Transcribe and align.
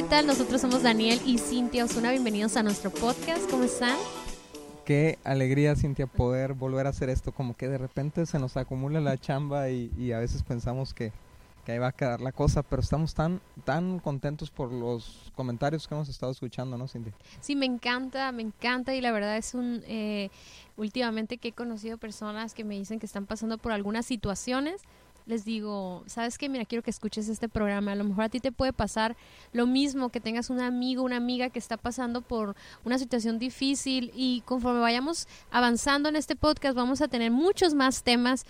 ¿qué 0.00 0.06
tal? 0.08 0.26
Nosotros 0.26 0.62
somos 0.62 0.82
Daniel 0.82 1.20
y 1.26 1.36
Cintia 1.36 1.84
Osuna. 1.84 2.10
Bienvenidos 2.10 2.56
a 2.56 2.62
nuestro 2.62 2.90
podcast. 2.90 3.50
¿Cómo 3.50 3.64
están? 3.64 3.98
Qué 4.86 5.18
alegría, 5.24 5.76
Cintia, 5.76 6.06
poder 6.06 6.54
volver 6.54 6.86
a 6.86 6.88
hacer 6.88 7.10
esto. 7.10 7.32
Como 7.32 7.54
que 7.54 7.68
de 7.68 7.76
repente 7.76 8.24
se 8.24 8.38
nos 8.38 8.56
acumula 8.56 8.98
la 9.00 9.18
chamba 9.18 9.68
y, 9.68 10.12
a 10.12 10.18
veces 10.18 10.42
pensamos 10.42 10.94
que, 10.94 11.12
ahí 11.66 11.76
va 11.76 11.88
a 11.88 11.92
quedar 11.92 12.22
la 12.22 12.32
cosa, 12.32 12.62
pero 12.62 12.80
estamos 12.80 13.12
tan, 13.12 13.42
tan 13.64 13.98
contentos 13.98 14.50
por 14.50 14.72
los 14.72 15.30
comentarios 15.36 15.86
que 15.86 15.94
hemos 15.94 16.08
estado 16.08 16.32
escuchando, 16.32 16.78
¿no, 16.78 16.88
Cintia? 16.88 17.12
Sí, 17.40 17.54
me 17.54 17.66
encanta, 17.66 18.32
me 18.32 18.40
encanta 18.40 18.94
y 18.94 19.02
la 19.02 19.12
verdad 19.12 19.36
es 19.36 19.52
un... 19.52 19.82
Eh, 19.86 20.30
últimamente 20.78 21.36
que 21.36 21.48
he 21.48 21.52
conocido 21.52 21.98
personas 21.98 22.54
que 22.54 22.64
me 22.64 22.74
dicen 22.74 22.98
que 23.00 23.06
están 23.06 23.26
pasando 23.26 23.58
por 23.58 23.72
algunas 23.72 24.06
situaciones 24.06 24.80
les 25.30 25.44
digo, 25.44 26.02
¿sabes 26.06 26.36
qué? 26.36 26.48
Mira, 26.48 26.64
quiero 26.64 26.82
que 26.82 26.90
escuches 26.90 27.28
este 27.28 27.48
programa. 27.48 27.92
A 27.92 27.94
lo 27.94 28.04
mejor 28.04 28.24
a 28.24 28.28
ti 28.28 28.40
te 28.40 28.52
puede 28.52 28.72
pasar 28.72 29.16
lo 29.52 29.66
mismo, 29.66 30.10
que 30.10 30.20
tengas 30.20 30.50
un 30.50 30.60
amigo, 30.60 31.02
una 31.02 31.16
amiga 31.16 31.48
que 31.48 31.58
está 31.58 31.76
pasando 31.76 32.20
por 32.20 32.56
una 32.84 32.98
situación 32.98 33.38
difícil 33.38 34.12
y 34.14 34.42
conforme 34.44 34.80
vayamos 34.80 35.28
avanzando 35.50 36.08
en 36.08 36.16
este 36.16 36.36
podcast 36.36 36.74
vamos 36.74 37.00
a 37.00 37.08
tener 37.08 37.30
muchos 37.30 37.74
más 37.74 38.02
temas 38.02 38.44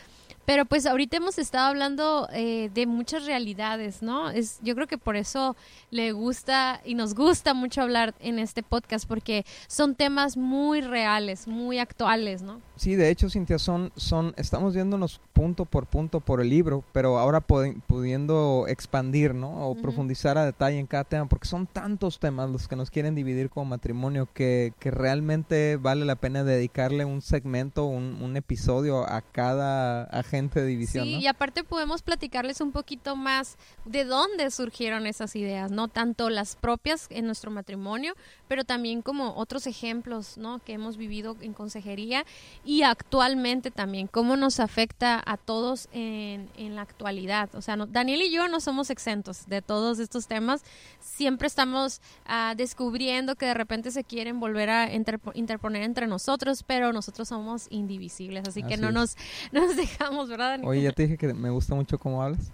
pero 0.50 0.64
pues 0.64 0.84
ahorita 0.84 1.18
hemos 1.18 1.38
estado 1.38 1.68
hablando 1.68 2.28
eh, 2.32 2.70
de 2.74 2.84
muchas 2.84 3.24
realidades, 3.24 4.02
¿no? 4.02 4.30
Es, 4.30 4.58
yo 4.64 4.74
creo 4.74 4.88
que 4.88 4.98
por 4.98 5.14
eso 5.14 5.54
le 5.92 6.10
gusta 6.10 6.80
y 6.84 6.96
nos 6.96 7.14
gusta 7.14 7.54
mucho 7.54 7.82
hablar 7.82 8.16
en 8.18 8.41
este 8.41 8.64
podcast, 8.64 9.06
porque 9.06 9.46
son 9.68 9.94
temas 9.94 10.36
muy 10.36 10.80
reales, 10.80 11.46
muy 11.46 11.78
actuales, 11.78 12.42
¿no? 12.42 12.60
Sí, 12.74 12.96
de 12.96 13.10
hecho, 13.10 13.30
Cintia, 13.30 13.60
son, 13.60 13.92
son, 13.94 14.34
estamos 14.36 14.74
viéndonos 14.74 15.20
punto 15.32 15.66
por 15.66 15.86
punto 15.86 16.18
por 16.18 16.41
el 16.41 16.48
libro, 16.48 16.82
pero 16.92 17.19
ahora 17.19 17.41
pudiendo 17.41 18.64
expandir, 18.66 19.34
¿no? 19.34 19.69
O 19.69 19.77
profundizar 19.77 20.36
a 20.36 20.44
detalle 20.44 20.80
en 20.80 20.88
cada 20.88 21.05
tema, 21.05 21.28
porque 21.28 21.47
son 21.47 21.69
tantos 21.69 22.19
temas 22.19 22.50
los 22.50 22.66
que 22.66 22.75
nos 22.75 22.91
quieren 22.91 23.14
dividir 23.14 23.50
como 23.50 23.66
matrimonio 23.66 24.28
que, 24.34 24.72
que 24.80 24.91
realmente 24.91 25.77
vale 25.77 26.05
la 26.05 26.16
pena 26.16 26.42
dedicarle 26.42 27.05
un 27.05 27.20
segmento, 27.20 27.84
un, 27.84 28.20
un 28.20 28.36
episodio 28.36 29.08
a 29.08 29.20
cada 29.20 30.05
agente 30.05 30.39
de 30.48 30.66
división. 30.66 31.05
Sí, 31.05 31.19
y 31.19 31.27
aparte 31.27 31.64
podemos 31.64 32.00
platicarles 32.02 32.60
un 32.60 32.72
poquito 32.72 33.16
más 33.16 33.58
de 33.84 34.05
dónde 34.05 34.50
surgieron 34.50 35.06
esas 35.06 35.36
ideas, 35.36 35.70
no 35.70 35.88
tanto 35.88 36.30
las 36.30 36.56
propias 36.56 37.06
en 37.10 37.27
nuestro 37.27 37.50
matrimonio, 37.50 38.14
pero 38.48 38.64
también 38.64 39.02
como 39.02 39.34
otros 39.36 39.66
ejemplos, 39.66 40.38
¿no? 40.38 40.58
Que 40.60 40.72
hemos 40.72 40.97
vivido 40.97 41.36
en 41.41 41.52
consejería 41.52 42.24
y 42.64 42.82
actualmente 42.82 43.70
también 43.70 44.06
cómo 44.06 44.36
nos 44.36 44.60
afecta 44.60 45.22
a 45.24 45.36
todos 45.36 45.88
en, 45.92 46.48
en 46.56 46.77
la 46.77 46.82
actualidad. 46.82 47.54
O 47.54 47.62
sea, 47.62 47.77
Daniel 47.77 48.22
y 48.22 48.30
yo 48.30 48.48
no 48.48 48.60
somos 48.60 48.91
exentos 48.91 49.47
de 49.47 49.62
todos 49.62 49.98
estos 49.98 50.27
temas. 50.27 50.62
Siempre 51.00 51.47
estamos 51.47 52.00
uh, 52.27 52.56
descubriendo 52.56 53.36
que 53.36 53.47
de 53.47 53.54
repente 53.54 53.91
se 53.91 54.04
quieren 54.04 54.41
volver 54.41 54.70
a 54.70 54.91
interponer 55.34 55.82
entre 55.82 56.06
nosotros, 56.06 56.62
pero 56.62 56.92
nosotros 56.92 57.28
somos 57.28 57.66
indivisibles, 57.70 58.48
así, 58.48 58.62
que 58.62 58.77
no 58.77 58.91
nos, 58.91 59.16
nos 59.52 59.77
dejamos 59.77 60.30
Oye, 60.64 60.83
ya 60.83 60.92
te 60.92 61.03
dije 61.03 61.17
que 61.17 61.33
me 61.33 61.50
gusta 61.50 61.75
mucho 61.75 61.98
cómo 61.98 62.23
hablas. 62.23 62.53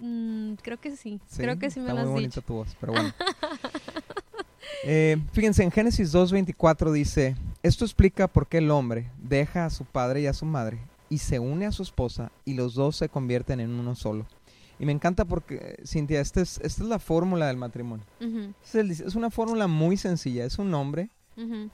Mm, 0.00 0.54
creo 0.54 0.80
que 0.80 0.96
sí. 0.96 1.20
Creo 1.36 1.58
que 1.58 1.70
sí 1.70 1.80
me 1.80 1.92
lo 1.92 2.00
has 2.00 2.06
muy 2.06 2.14
bonita 2.14 2.40
tu 2.40 2.54
voz, 2.54 2.76
pero 2.80 2.92
bueno. 2.92 3.12
Eh, 4.84 5.16
fíjense, 5.32 5.62
en 5.62 5.70
Génesis 5.70 6.12
2.24 6.12 6.90
dice, 6.90 7.36
esto 7.62 7.84
explica 7.84 8.26
por 8.26 8.48
qué 8.48 8.58
el 8.58 8.70
hombre 8.70 9.10
deja 9.16 9.64
a 9.64 9.70
su 9.70 9.84
padre 9.84 10.22
y 10.22 10.26
a 10.26 10.32
su 10.32 10.44
madre 10.44 10.80
y 11.08 11.18
se 11.18 11.38
une 11.38 11.66
a 11.66 11.72
su 11.72 11.84
esposa 11.84 12.32
y 12.44 12.54
los 12.54 12.74
dos 12.74 12.96
se 12.96 13.08
convierten 13.08 13.60
en 13.60 13.70
uno 13.70 13.94
solo. 13.94 14.26
Y 14.80 14.86
me 14.86 14.90
encanta 14.90 15.24
porque, 15.24 15.80
Cintia, 15.86 16.20
esta 16.20 16.40
es, 16.40 16.58
esta 16.64 16.82
es 16.82 16.88
la 16.88 16.98
fórmula 16.98 17.46
del 17.46 17.58
matrimonio. 17.58 18.04
es, 18.74 19.14
una 19.14 19.30
fórmula 19.30 19.68
muy 19.68 19.96
sencilla. 19.96 20.44
Es 20.44 20.58
un 20.58 20.74
hombre, 20.74 21.10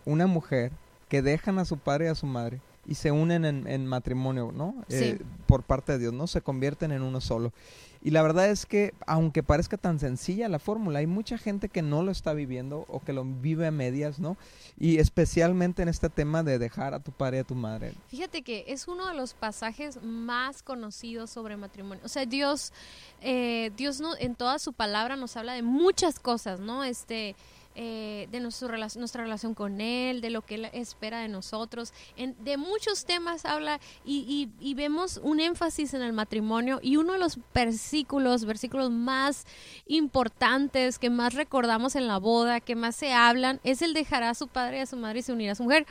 una 0.04 0.26
mujer, 0.26 0.72
que 1.08 1.22
dejan 1.22 1.58
a 1.58 1.64
su 1.64 1.78
padre 1.78 2.06
y 2.06 2.08
a 2.08 2.14
su 2.14 2.26
madre 2.26 2.60
y 2.88 2.94
se 2.94 3.12
unen 3.12 3.44
en, 3.44 3.86
matrimonio, 3.86 4.50
¿no? 4.50 4.74
Eh, 4.88 5.20
por 5.46 5.62
parte 5.62 5.92
de 5.92 5.98
Dios, 5.98 6.14
¿no? 6.14 6.26
Se 6.26 6.40
convierten 6.40 6.90
en 6.90 7.02
uno 7.02 7.20
solo. 7.20 7.52
Y 8.00 8.10
la 8.10 8.22
verdad 8.22 8.48
es 8.48 8.64
que, 8.64 8.94
aunque 9.06 9.42
parezca 9.42 9.76
tan 9.76 9.98
sencilla 9.98 10.48
la 10.48 10.58
fórmula, 10.58 11.00
hay 11.00 11.06
mucha 11.06 11.36
gente 11.36 11.68
que 11.68 11.82
no 11.82 12.02
lo 12.02 12.12
está 12.12 12.32
viviendo 12.32 12.86
o 12.88 13.00
que 13.00 13.12
lo 13.12 13.24
vive 13.24 13.66
a 13.66 13.70
medias, 13.70 14.18
¿no? 14.20 14.38
Y 14.78 14.98
especialmente 14.98 15.82
en 15.82 15.88
este 15.88 16.08
tema 16.08 16.42
de 16.42 16.58
dejar 16.58 16.94
a 16.94 17.00
tu 17.00 17.12
padre 17.12 17.38
y 17.38 17.40
a 17.40 17.44
tu 17.44 17.54
madre. 17.54 17.92
Fíjate 18.08 18.40
que 18.40 18.64
es 18.68 18.88
uno 18.88 19.06
de 19.08 19.14
los 19.14 19.34
pasajes 19.34 20.02
más 20.02 20.62
conocidos 20.62 21.28
sobre 21.28 21.58
matrimonio. 21.58 22.02
O 22.06 22.08
sea, 22.08 22.24
Dios, 22.24 22.72
eh, 23.20 23.70
Dios 23.76 24.00
no, 24.00 24.16
en 24.16 24.34
toda 24.34 24.58
su 24.58 24.72
palabra 24.72 25.16
nos 25.16 25.36
habla 25.36 25.52
de 25.52 25.62
muchas 25.62 26.18
cosas, 26.20 26.58
¿no? 26.58 26.84
Este 26.84 27.36
eh, 27.80 28.26
de 28.32 28.40
nuestra 28.40 29.22
relación 29.22 29.54
con 29.54 29.80
Él, 29.80 30.20
de 30.20 30.30
lo 30.30 30.42
que 30.42 30.56
Él 30.56 30.64
espera 30.72 31.20
de 31.20 31.28
nosotros. 31.28 31.92
de 32.16 32.56
muchos 32.56 33.04
temas 33.04 33.44
habla 33.44 33.78
y, 34.04 34.48
vemos 34.74 35.20
un 35.22 35.38
énfasis 35.38 35.94
en 35.94 36.02
el 36.02 36.12
matrimonio 36.12 36.80
y 36.82 36.96
uno 36.96 37.12
de 37.12 37.20
los 37.20 37.38
versículos, 37.54 38.46
versículos 38.46 38.90
más 38.90 39.46
importantes 39.86 40.98
que 40.98 41.08
más 41.08 41.34
recordamos 41.34 41.94
en 41.94 42.08
la 42.08 42.18
boda, 42.18 42.58
que 42.58 42.74
más 42.74 42.96
se 42.96 43.12
hablan, 43.12 43.60
es 43.62 43.80
el 43.80 43.94
dejará 43.94 44.30
a 44.30 44.34
su 44.34 44.48
padre 44.48 44.78
y 44.78 44.80
a 44.80 44.86
su 44.86 44.96
madre 44.96 45.20
y 45.20 45.22
se 45.22 45.32
unirá 45.32 45.52
a 45.52 45.54
su 45.54 45.62
mujer. 45.62 45.86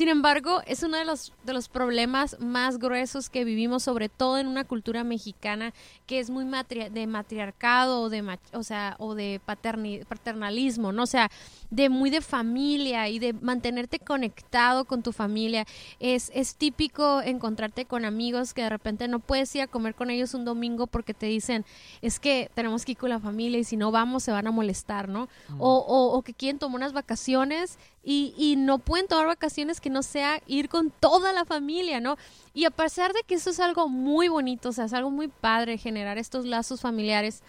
Sin 0.00 0.08
embargo, 0.08 0.62
es 0.66 0.82
uno 0.82 0.96
de 0.96 1.04
los, 1.04 1.34
de 1.44 1.52
los 1.52 1.68
problemas 1.68 2.40
más 2.40 2.78
gruesos 2.78 3.28
que 3.28 3.44
vivimos, 3.44 3.82
sobre 3.82 4.08
todo 4.08 4.38
en 4.38 4.46
una 4.46 4.64
cultura 4.64 5.04
mexicana 5.04 5.74
que 6.06 6.20
es 6.20 6.30
muy 6.30 6.46
de 6.90 7.06
matriarcado 7.06 8.00
o 8.00 8.08
de, 8.08 8.38
o 8.54 8.62
sea, 8.62 8.96
o 8.98 9.14
de 9.14 9.42
paternalismo, 9.44 10.90
¿no? 10.92 11.02
O 11.02 11.06
sea, 11.06 11.30
de 11.68 11.90
muy 11.90 12.08
de 12.08 12.22
familia 12.22 13.10
y 13.10 13.18
de 13.18 13.34
mantenerte 13.34 13.98
conectado 13.98 14.86
con 14.86 15.02
tu 15.02 15.12
familia. 15.12 15.66
Es, 15.98 16.32
es 16.34 16.56
típico 16.56 17.20
encontrarte 17.20 17.84
con 17.84 18.06
amigos 18.06 18.54
que 18.54 18.62
de 18.62 18.70
repente 18.70 19.06
no 19.06 19.18
puedes 19.18 19.54
ir 19.54 19.60
a 19.60 19.66
comer 19.66 19.94
con 19.94 20.08
ellos 20.08 20.32
un 20.32 20.46
domingo 20.46 20.86
porque 20.86 21.12
te 21.12 21.26
dicen, 21.26 21.66
es 22.00 22.20
que 22.20 22.50
tenemos 22.54 22.86
que 22.86 22.92
ir 22.92 22.98
con 22.98 23.10
la 23.10 23.20
familia 23.20 23.58
y 23.58 23.64
si 23.64 23.76
no 23.76 23.90
vamos 23.90 24.22
se 24.22 24.32
van 24.32 24.46
a 24.46 24.50
molestar, 24.50 25.10
¿no? 25.10 25.28
O, 25.58 25.76
o, 25.76 26.16
o 26.16 26.22
que 26.22 26.32
quieren 26.32 26.58
tomar 26.58 26.76
unas 26.76 26.94
vacaciones 26.94 27.78
y, 28.02 28.34
y, 28.38 28.56
no 28.56 28.78
pueden 28.78 29.06
tomar 29.08 29.26
vacaciones 29.26 29.80
que 29.80 29.90
no 29.90 30.02
sea 30.02 30.40
ir 30.46 30.68
con 30.68 30.90
toda 30.90 31.32
la 31.32 31.44
familia, 31.44 32.00
¿no? 32.00 32.16
Y 32.54 32.64
a 32.64 32.70
pesar 32.70 33.12
de 33.12 33.22
que 33.24 33.34
eso 33.34 33.50
es 33.50 33.60
algo 33.60 33.88
muy 33.88 34.28
bonito, 34.28 34.70
o 34.70 34.72
sea, 34.72 34.86
es 34.86 34.94
algo 34.94 35.10
muy 35.10 35.28
padre 35.28 35.76
generar 35.76 36.16
estos 36.16 36.46
lazos 36.46 36.80
familiares, 36.80 37.42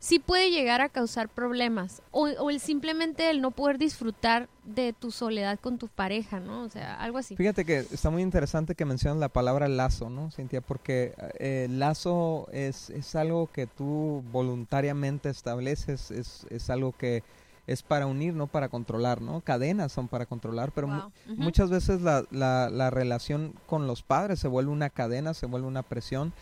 sí 0.00 0.18
puede 0.18 0.50
llegar 0.50 0.80
a 0.80 0.88
causar 0.88 1.28
problemas 1.28 2.02
o, 2.10 2.22
o, 2.22 2.50
el 2.50 2.58
simplemente 2.58 3.28
el 3.30 3.42
no 3.42 3.50
poder 3.50 3.76
disfrutar 3.76 4.48
de 4.64 4.94
tu 4.94 5.10
soledad 5.10 5.60
con 5.60 5.76
tu 5.76 5.88
pareja, 5.88 6.40
¿no? 6.40 6.62
O 6.62 6.70
sea, 6.70 6.94
algo 6.94 7.18
así. 7.18 7.36
Fíjate 7.36 7.66
que 7.66 7.80
está 7.80 8.08
muy 8.08 8.22
interesante 8.22 8.74
que 8.74 8.86
mencionas 8.86 9.20
la 9.20 9.28
palabra 9.28 9.68
lazo, 9.68 10.08
¿no, 10.08 10.30
Cintia? 10.30 10.62
Porque 10.62 11.12
eh, 11.38 11.68
lazo 11.70 12.48
es, 12.52 12.88
es 12.90 13.14
algo 13.14 13.50
que 13.52 13.66
tú 13.66 14.24
voluntariamente 14.32 15.28
estableces, 15.28 16.10
es, 16.10 16.46
es 16.48 16.70
algo 16.70 16.92
que 16.92 17.22
es 17.70 17.82
para 17.84 18.06
unir, 18.06 18.34
no 18.34 18.48
para 18.48 18.68
controlar, 18.68 19.22
¿no? 19.22 19.42
Cadenas 19.42 19.92
son 19.92 20.08
para 20.08 20.26
controlar, 20.26 20.72
pero 20.72 21.12
muchas 21.36 21.70
veces 21.70 22.02
la, 22.02 22.24
la, 22.32 22.68
la, 22.68 22.90
relación 22.90 23.54
con 23.66 23.86
los 23.86 24.02
padres 24.02 24.40
se 24.40 24.48
vuelve 24.48 24.72
una 24.72 24.90
cadena, 24.90 25.34
se 25.34 25.46
vuelve 25.46 25.68
una 25.68 25.84
presión 25.84 26.32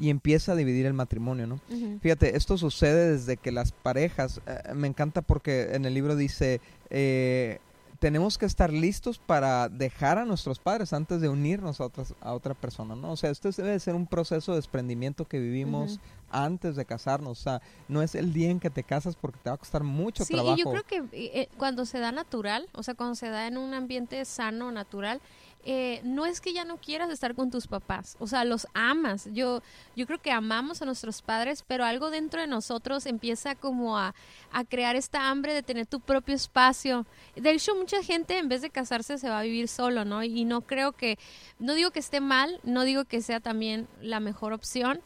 y 0.00 0.10
empieza 0.10 0.52
a 0.52 0.56
dividir 0.56 0.86
el 0.86 0.92
matrimonio, 0.92 1.46
¿no? 1.46 1.60
Fíjate, 2.00 2.36
esto 2.36 2.58
sucede 2.58 3.12
desde 3.12 3.36
que 3.36 3.52
las 3.52 3.70
parejas, 3.70 4.40
eh, 4.46 4.74
me 4.74 4.88
encanta 4.88 5.22
porque 5.22 5.74
en 5.74 5.84
el 5.84 5.94
libro 5.94 6.16
dice, 6.16 6.60
eh, 6.90 7.60
tenemos 8.04 8.36
que 8.36 8.44
estar 8.44 8.70
listos 8.70 9.18
para 9.18 9.70
dejar 9.70 10.18
a 10.18 10.26
nuestros 10.26 10.58
padres 10.58 10.92
antes 10.92 11.22
de 11.22 11.30
unirnos 11.30 11.80
a, 11.80 11.86
otras, 11.86 12.12
a 12.20 12.34
otra 12.34 12.52
persona, 12.52 12.94
¿no? 12.94 13.12
O 13.12 13.16
sea, 13.16 13.30
esto 13.30 13.50
debe 13.50 13.80
ser 13.80 13.94
un 13.94 14.06
proceso 14.06 14.52
de 14.52 14.56
desprendimiento 14.56 15.24
que 15.24 15.38
vivimos 15.38 16.00
antes 16.30 16.76
de 16.76 16.84
casarnos, 16.84 17.40
o 17.40 17.42
sea, 17.42 17.62
no 17.88 18.02
es 18.02 18.14
el 18.14 18.34
día 18.34 18.50
en 18.50 18.60
que 18.60 18.68
te 18.68 18.82
casas 18.82 19.16
porque 19.16 19.38
te 19.42 19.48
va 19.48 19.54
a 19.54 19.58
costar 19.58 19.84
mucho 19.84 20.26
trabajo. 20.26 20.54
Sí, 20.54 20.62
yo 20.62 20.70
creo 20.70 20.82
que 20.84 21.02
eh, 21.12 21.48
cuando 21.56 21.86
se 21.86 21.98
da 21.98 22.12
natural, 22.12 22.68
o 22.74 22.82
sea, 22.82 22.92
cuando 22.92 23.14
se 23.14 23.30
da 23.30 23.46
en 23.46 23.56
un 23.56 23.72
ambiente 23.72 24.22
sano, 24.26 24.70
natural, 24.70 25.22
eh, 25.64 26.00
no 26.04 26.26
es 26.26 26.40
que 26.40 26.52
ya 26.52 26.64
no 26.64 26.76
quieras 26.76 27.10
estar 27.10 27.34
con 27.34 27.50
tus 27.50 27.66
papás, 27.66 28.16
o 28.18 28.26
sea, 28.26 28.44
los 28.44 28.66
amas. 28.74 29.28
Yo, 29.32 29.62
yo 29.96 30.06
creo 30.06 30.20
que 30.20 30.30
amamos 30.30 30.82
a 30.82 30.84
nuestros 30.84 31.22
padres, 31.22 31.64
pero 31.66 31.84
algo 31.84 32.10
dentro 32.10 32.40
de 32.40 32.46
nosotros 32.46 33.06
empieza 33.06 33.54
como 33.54 33.98
a, 33.98 34.14
a 34.52 34.64
crear 34.64 34.94
esta 34.96 35.30
hambre 35.30 35.54
de 35.54 35.62
tener 35.62 35.86
tu 35.86 36.00
propio 36.00 36.34
espacio. 36.34 37.06
De 37.34 37.50
hecho, 37.52 37.74
mucha 37.74 38.02
gente 38.02 38.38
en 38.38 38.48
vez 38.48 38.62
de 38.62 38.70
casarse 38.70 39.18
se 39.18 39.28
va 39.28 39.40
a 39.40 39.44
vivir 39.44 39.68
solo, 39.68 40.04
¿no? 40.04 40.22
Y 40.22 40.44
no 40.44 40.60
creo 40.60 40.92
que, 40.92 41.18
no 41.58 41.74
digo 41.74 41.90
que 41.90 42.00
esté 42.00 42.20
mal, 42.20 42.60
no 42.62 42.82
digo 42.82 43.04
que 43.04 43.22
sea 43.22 43.40
también 43.40 43.88
la 44.00 44.20
mejor 44.20 44.52
opción, 44.52 45.00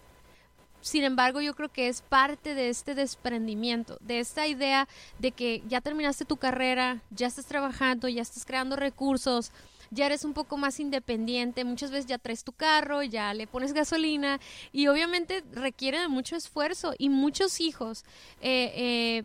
sin 0.80 1.04
embargo, 1.04 1.40
yo 1.40 1.54
creo 1.54 1.68
que 1.68 1.88
es 1.88 2.02
parte 2.02 2.54
de 2.54 2.68
este 2.68 2.94
desprendimiento, 2.94 3.98
de 4.00 4.20
esta 4.20 4.46
idea 4.46 4.88
de 5.18 5.32
que 5.32 5.62
ya 5.66 5.80
terminaste 5.80 6.24
tu 6.24 6.36
carrera, 6.36 7.02
ya 7.10 7.26
estás 7.26 7.46
trabajando, 7.46 8.08
ya 8.08 8.22
estás 8.22 8.44
creando 8.44 8.76
recursos, 8.76 9.50
ya 9.90 10.06
eres 10.06 10.24
un 10.24 10.34
poco 10.34 10.56
más 10.56 10.80
independiente, 10.80 11.64
muchas 11.64 11.90
veces 11.90 12.06
ya 12.06 12.18
traes 12.18 12.44
tu 12.44 12.52
carro, 12.52 13.02
ya 13.02 13.34
le 13.34 13.46
pones 13.46 13.72
gasolina 13.72 14.40
y 14.72 14.88
obviamente 14.88 15.44
requiere 15.52 16.00
de 16.00 16.08
mucho 16.08 16.36
esfuerzo 16.36 16.94
y 16.98 17.08
muchos 17.08 17.60
hijos 17.60 18.04
eh, 18.40 18.72
eh, 18.74 19.24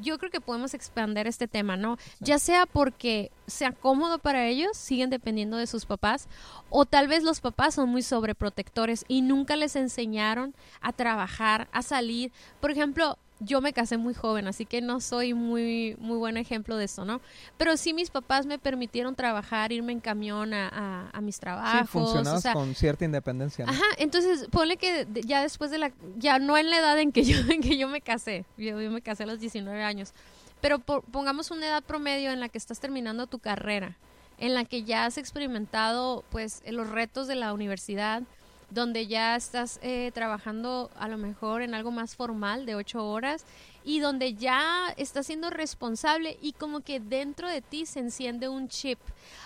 yo 0.00 0.18
creo 0.18 0.30
que 0.30 0.40
podemos 0.40 0.74
expandir 0.74 1.26
este 1.26 1.48
tema, 1.48 1.76
¿no? 1.76 1.98
Ya 2.20 2.38
sea 2.38 2.66
porque 2.66 3.30
sea 3.46 3.72
cómodo 3.72 4.18
para 4.18 4.46
ellos, 4.46 4.76
siguen 4.76 5.10
dependiendo 5.10 5.56
de 5.56 5.66
sus 5.66 5.86
papás, 5.86 6.28
o 6.70 6.84
tal 6.84 7.08
vez 7.08 7.22
los 7.22 7.40
papás 7.40 7.74
son 7.74 7.88
muy 7.88 8.02
sobreprotectores 8.02 9.04
y 9.08 9.22
nunca 9.22 9.56
les 9.56 9.76
enseñaron 9.76 10.54
a 10.80 10.92
trabajar, 10.92 11.68
a 11.72 11.82
salir. 11.82 12.32
Por 12.60 12.70
ejemplo, 12.70 13.18
yo 13.40 13.60
me 13.60 13.72
casé 13.72 13.96
muy 13.96 14.14
joven, 14.14 14.46
así 14.46 14.64
que 14.64 14.80
no 14.80 15.00
soy 15.00 15.34
muy, 15.34 15.96
muy 15.98 16.16
buen 16.16 16.36
ejemplo 16.36 16.76
de 16.76 16.84
eso, 16.84 17.04
¿no? 17.04 17.20
Pero 17.56 17.76
sí 17.76 17.92
mis 17.92 18.10
papás 18.10 18.46
me 18.46 18.58
permitieron 18.58 19.14
trabajar, 19.14 19.72
irme 19.72 19.92
en 19.92 20.00
camión 20.00 20.54
a, 20.54 21.10
a, 21.12 21.20
mis 21.20 21.40
trabajos. 21.40 21.80
Sí, 21.80 21.86
funcionabas 21.86 22.46
con 22.52 22.74
cierta 22.74 23.04
independencia. 23.04 23.64
Ajá, 23.68 23.84
entonces 23.98 24.46
ponle 24.50 24.76
que 24.76 25.06
ya 25.24 25.42
después 25.42 25.70
de 25.70 25.78
la, 25.78 25.92
ya 26.16 26.38
no 26.38 26.56
en 26.56 26.70
la 26.70 26.78
edad 26.78 26.98
en 26.98 27.12
que 27.12 27.24
yo, 27.24 27.36
en 27.50 27.60
que 27.60 27.76
yo 27.76 27.88
me 27.88 28.00
casé, 28.00 28.44
yo, 28.56 28.76
me 28.76 29.02
casé 29.02 29.24
a 29.24 29.26
los 29.26 29.40
19 29.40 29.82
años, 29.82 30.12
pero 30.60 30.78
pongamos 30.78 31.50
una 31.50 31.66
edad 31.66 31.82
promedio 31.82 32.30
en 32.30 32.40
la 32.40 32.48
que 32.48 32.58
estás 32.58 32.78
terminando 32.78 33.26
tu 33.26 33.40
carrera, 33.40 33.98
en 34.38 34.54
la 34.54 34.64
que 34.64 34.84
ya 34.84 35.06
has 35.06 35.18
experimentado 35.18 36.24
pues 36.30 36.62
los 36.66 36.88
retos 36.88 37.26
de 37.26 37.34
la 37.34 37.52
universidad, 37.52 38.22
donde 38.74 39.06
ya 39.06 39.36
estás 39.36 39.78
eh, 39.82 40.10
trabajando 40.12 40.90
a 40.98 41.08
lo 41.08 41.16
mejor 41.16 41.62
en 41.62 41.74
algo 41.74 41.92
más 41.92 42.16
formal 42.16 42.66
de 42.66 42.74
ocho 42.74 43.08
horas 43.08 43.46
y 43.84 44.00
donde 44.00 44.34
ya 44.34 44.92
estás 44.96 45.26
siendo 45.26 45.48
responsable 45.48 46.36
y 46.42 46.52
como 46.52 46.80
que 46.80 46.98
dentro 46.98 47.48
de 47.48 47.62
ti 47.62 47.86
se 47.86 48.00
enciende 48.00 48.48
un 48.48 48.68
chip. 48.68 48.98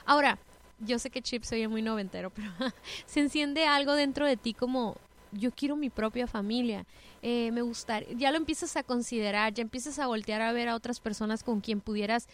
Ahora, 0.07 0.39
yo 0.81 0.99
sé 0.99 1.11
que 1.11 1.21
chip 1.21 1.45
se 1.45 1.57
oye 1.57 1.69
muy 1.69 1.83
noventero, 1.83 2.31
pero 2.35 2.51
se 3.07 3.21
enciende 3.21 3.67
algo 3.67 3.95
dentro 3.95 4.27
de 4.27 4.39
ti 4.39 4.55
como 4.55 4.97
yo 5.33 5.51
quiero 5.51 5.77
mi 5.77 5.91
propia 5.91 6.27
familia. 6.27 6.87
Eh, 7.21 7.51
me 7.53 7.61
gustaría, 7.61 8.09
ya 8.15 8.31
lo 8.31 8.39
empiezas 8.39 8.77
a 8.77 8.83
considerar, 8.83 9.53
ya 9.53 9.61
empiezas 9.61 9.99
a 9.99 10.07
voltear 10.07 10.41
a 10.41 10.53
ver 10.53 10.69
a 10.69 10.75
otras 10.75 11.01
personas 11.01 11.43
con 11.43 11.61
quien 11.61 11.81
pudieras, 11.81 12.29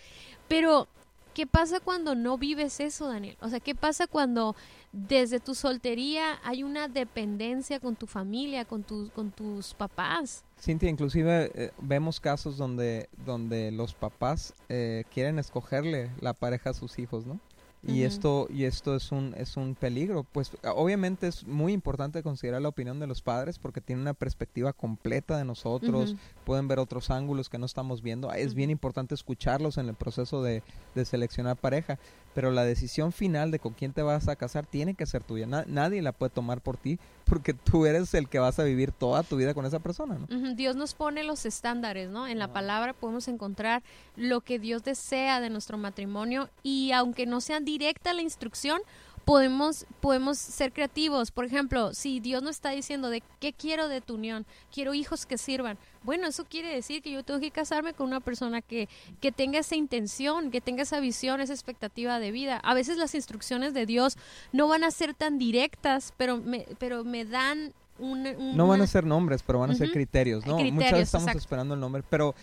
pero 0.47 0.87
¿qué 1.35 1.47
pasa 1.47 1.81
cuando 1.81 2.15
no 2.15 2.39
vives 2.39 2.81
eso, 2.81 3.09
Daniel? 3.09 3.37
O 3.41 3.49
sea, 3.49 3.61
¿qué 3.61 3.75
pasa 3.75 4.07
cuando 4.07 4.57
desde 4.95 5.41
tu 5.41 5.57
soltería 5.57 6.39
hay 6.45 6.63
una 6.63 6.87
dependencia 6.87 7.81
con 7.81 7.97
tu 7.97 8.07
familia, 8.07 8.65
con, 8.65 8.85
tus 8.85 9.11
con 9.11 9.33
tus 9.33 9.75
papás. 9.75 10.45
Cintia, 10.57 10.89
inclusive 10.89 11.51
eh, 11.55 11.73
vemos 11.79 12.21
casos 12.21 12.57
donde, 12.57 13.09
donde 13.27 13.73
los 13.73 13.93
papás 13.93 14.55
eh, 14.69 15.03
quieren 15.13 15.41
escogerle 15.41 16.13
la 16.21 16.33
pareja 16.33 16.71
a 16.71 16.75
sus 16.75 16.99
hijos, 17.01 17.27
¿no? 17.27 17.41
Y 17.87 18.03
esto 18.03 18.47
y 18.51 18.65
esto 18.65 18.97
es 18.97 19.13
un 19.13 19.35
es 19.37 19.57
un 19.57 19.75
peligro. 19.75 20.25
Pues 20.25 20.53
obviamente 20.75 21.27
es 21.27 21.47
muy 21.47 21.73
importante 21.73 22.23
considerar 22.23 22.63
la 22.63 22.69
opinión 22.69 22.99
de 23.01 23.07
los 23.07 23.23
padres 23.23 23.59
porque 23.59 23.81
tienen 23.81 24.03
una 24.03 24.15
perspectiva 24.15 24.73
completa 24.73 25.37
de 25.37 25.45
nosotros. 25.45 26.15
Pueden 26.45 26.69
ver 26.69 26.79
otros 26.79 27.11
ángulos 27.11 27.49
que 27.49 27.59
no 27.59 27.67
estamos 27.67 28.03
viendo. 28.03 28.33
Es 28.33 28.55
bien 28.55 28.71
importante 28.71 29.15
escucharlos 29.15 29.79
en 29.79 29.89
el 29.89 29.95
proceso 29.95 30.43
de, 30.43 30.63
de, 30.95 31.05
seleccionar 31.05 31.57
pareja. 31.57 31.99
Pero 32.35 32.51
la 32.51 32.65
decisión 32.65 33.13
final 33.13 33.51
de 33.51 33.59
con 33.59 33.75
quién 33.75 33.93
te 33.93 34.03
vas 34.03 34.29
a 34.29 34.37
casar 34.37 34.67
tiene 34.67 34.95
que 34.95 35.07
ser 35.07 35.23
tuya. 35.23 35.47
Nadie 35.47 36.03
la 36.03 36.13
puede 36.13 36.31
tomar 36.31 36.61
por 36.61 36.77
ti 36.77 36.99
porque 37.25 37.55
tú 37.55 37.87
eres 37.87 38.15
el 38.15 38.29
que 38.29 38.39
vas 38.39 38.59
a 38.59 38.65
vivir 38.65 38.93
toda 38.93 39.23
tu 39.23 39.37
vida 39.37 39.55
con 39.55 39.67
esa 39.67 39.79
persona 39.79 40.19
¿no? 40.19 40.55
Dios 40.55 40.77
nos 40.77 40.95
pone 40.95 41.25
los 41.25 41.47
estándares 41.47 42.11
no 42.11 42.27
en 42.27 42.39
la 42.39 42.53
palabra 42.53 42.93
podemos 42.93 43.29
encontrar 43.29 43.83
lo 44.17 44.41
que 44.41 44.59
Dios 44.59 44.85
desea 44.85 45.41
de 45.41 45.51
nuestro 45.51 45.79
matrimonio 45.79 46.49
y 46.63 46.93
aunque 46.93 47.27
no 47.27 47.41
sean 47.41 47.65
directa 47.65 48.13
la 48.13 48.23
instrucción, 48.23 48.81
podemos, 49.25 49.87
podemos 50.01 50.39
ser 50.39 50.73
creativos. 50.73 51.31
Por 51.31 51.45
ejemplo, 51.45 51.95
si 51.95 52.21
Dios 52.21 52.43
no 52.43 52.51
está 52.51 52.71
diciendo 52.71 53.11
de 53.11 53.23
qué 53.41 53.53
quiero 53.53 53.89
de 53.89 54.01
tu 54.01 54.15
unión, 54.15 54.47
quiero 54.73 54.95
hijos 54.95 55.27
que 55.27 55.39
sirvan. 55.39 55.79
Bueno, 56.03 56.29
eso 56.29 56.45
quiere 56.45 56.69
decir 56.69 57.03
que 57.03 57.11
yo 57.11 57.23
tengo 57.25 57.41
que 57.41 57.51
casarme 57.51 57.95
con 57.95 58.07
una 58.07 58.21
persona 58.21 58.61
que, 58.61 58.89
que 59.21 59.33
tenga 59.33 59.59
esa 59.59 59.77
intención, 59.77 60.51
que 60.51 60.61
tenga 60.61 60.83
esa 60.83 61.01
visión, 61.01 61.41
esa 61.41 61.55
expectativa 61.55 62.19
de 62.19 62.31
vida. 62.31 62.59
A 62.59 62.75
veces 62.75 62.99
las 62.99 63.15
instrucciones 63.15 63.73
de 63.75 63.87
Dios 63.87 64.17
no 64.53 64.69
van 64.69 64.85
a 64.85 64.91
ser 64.91 65.15
tan 65.15 65.39
directas, 65.39 66.13
pero 66.17 66.37
me, 66.37 66.67
pero 66.79 67.05
me 67.05 67.25
dan 67.25 67.73
no 67.99 68.67
van 68.67 68.83
a 68.83 68.87
ser 68.87 69.05
nombres, 69.05 69.43
pero 69.43 69.61
van 69.61 69.71
a 69.71 69.75
ser 69.75 69.91
criterios, 69.93 70.47
¿no? 70.47 70.59
Muchas 70.59 70.93
veces 70.93 71.15
estamos 71.15 71.35
esperando 71.35 71.75
el 71.75 71.81
nombre, 71.81 72.03
pero 72.09 72.35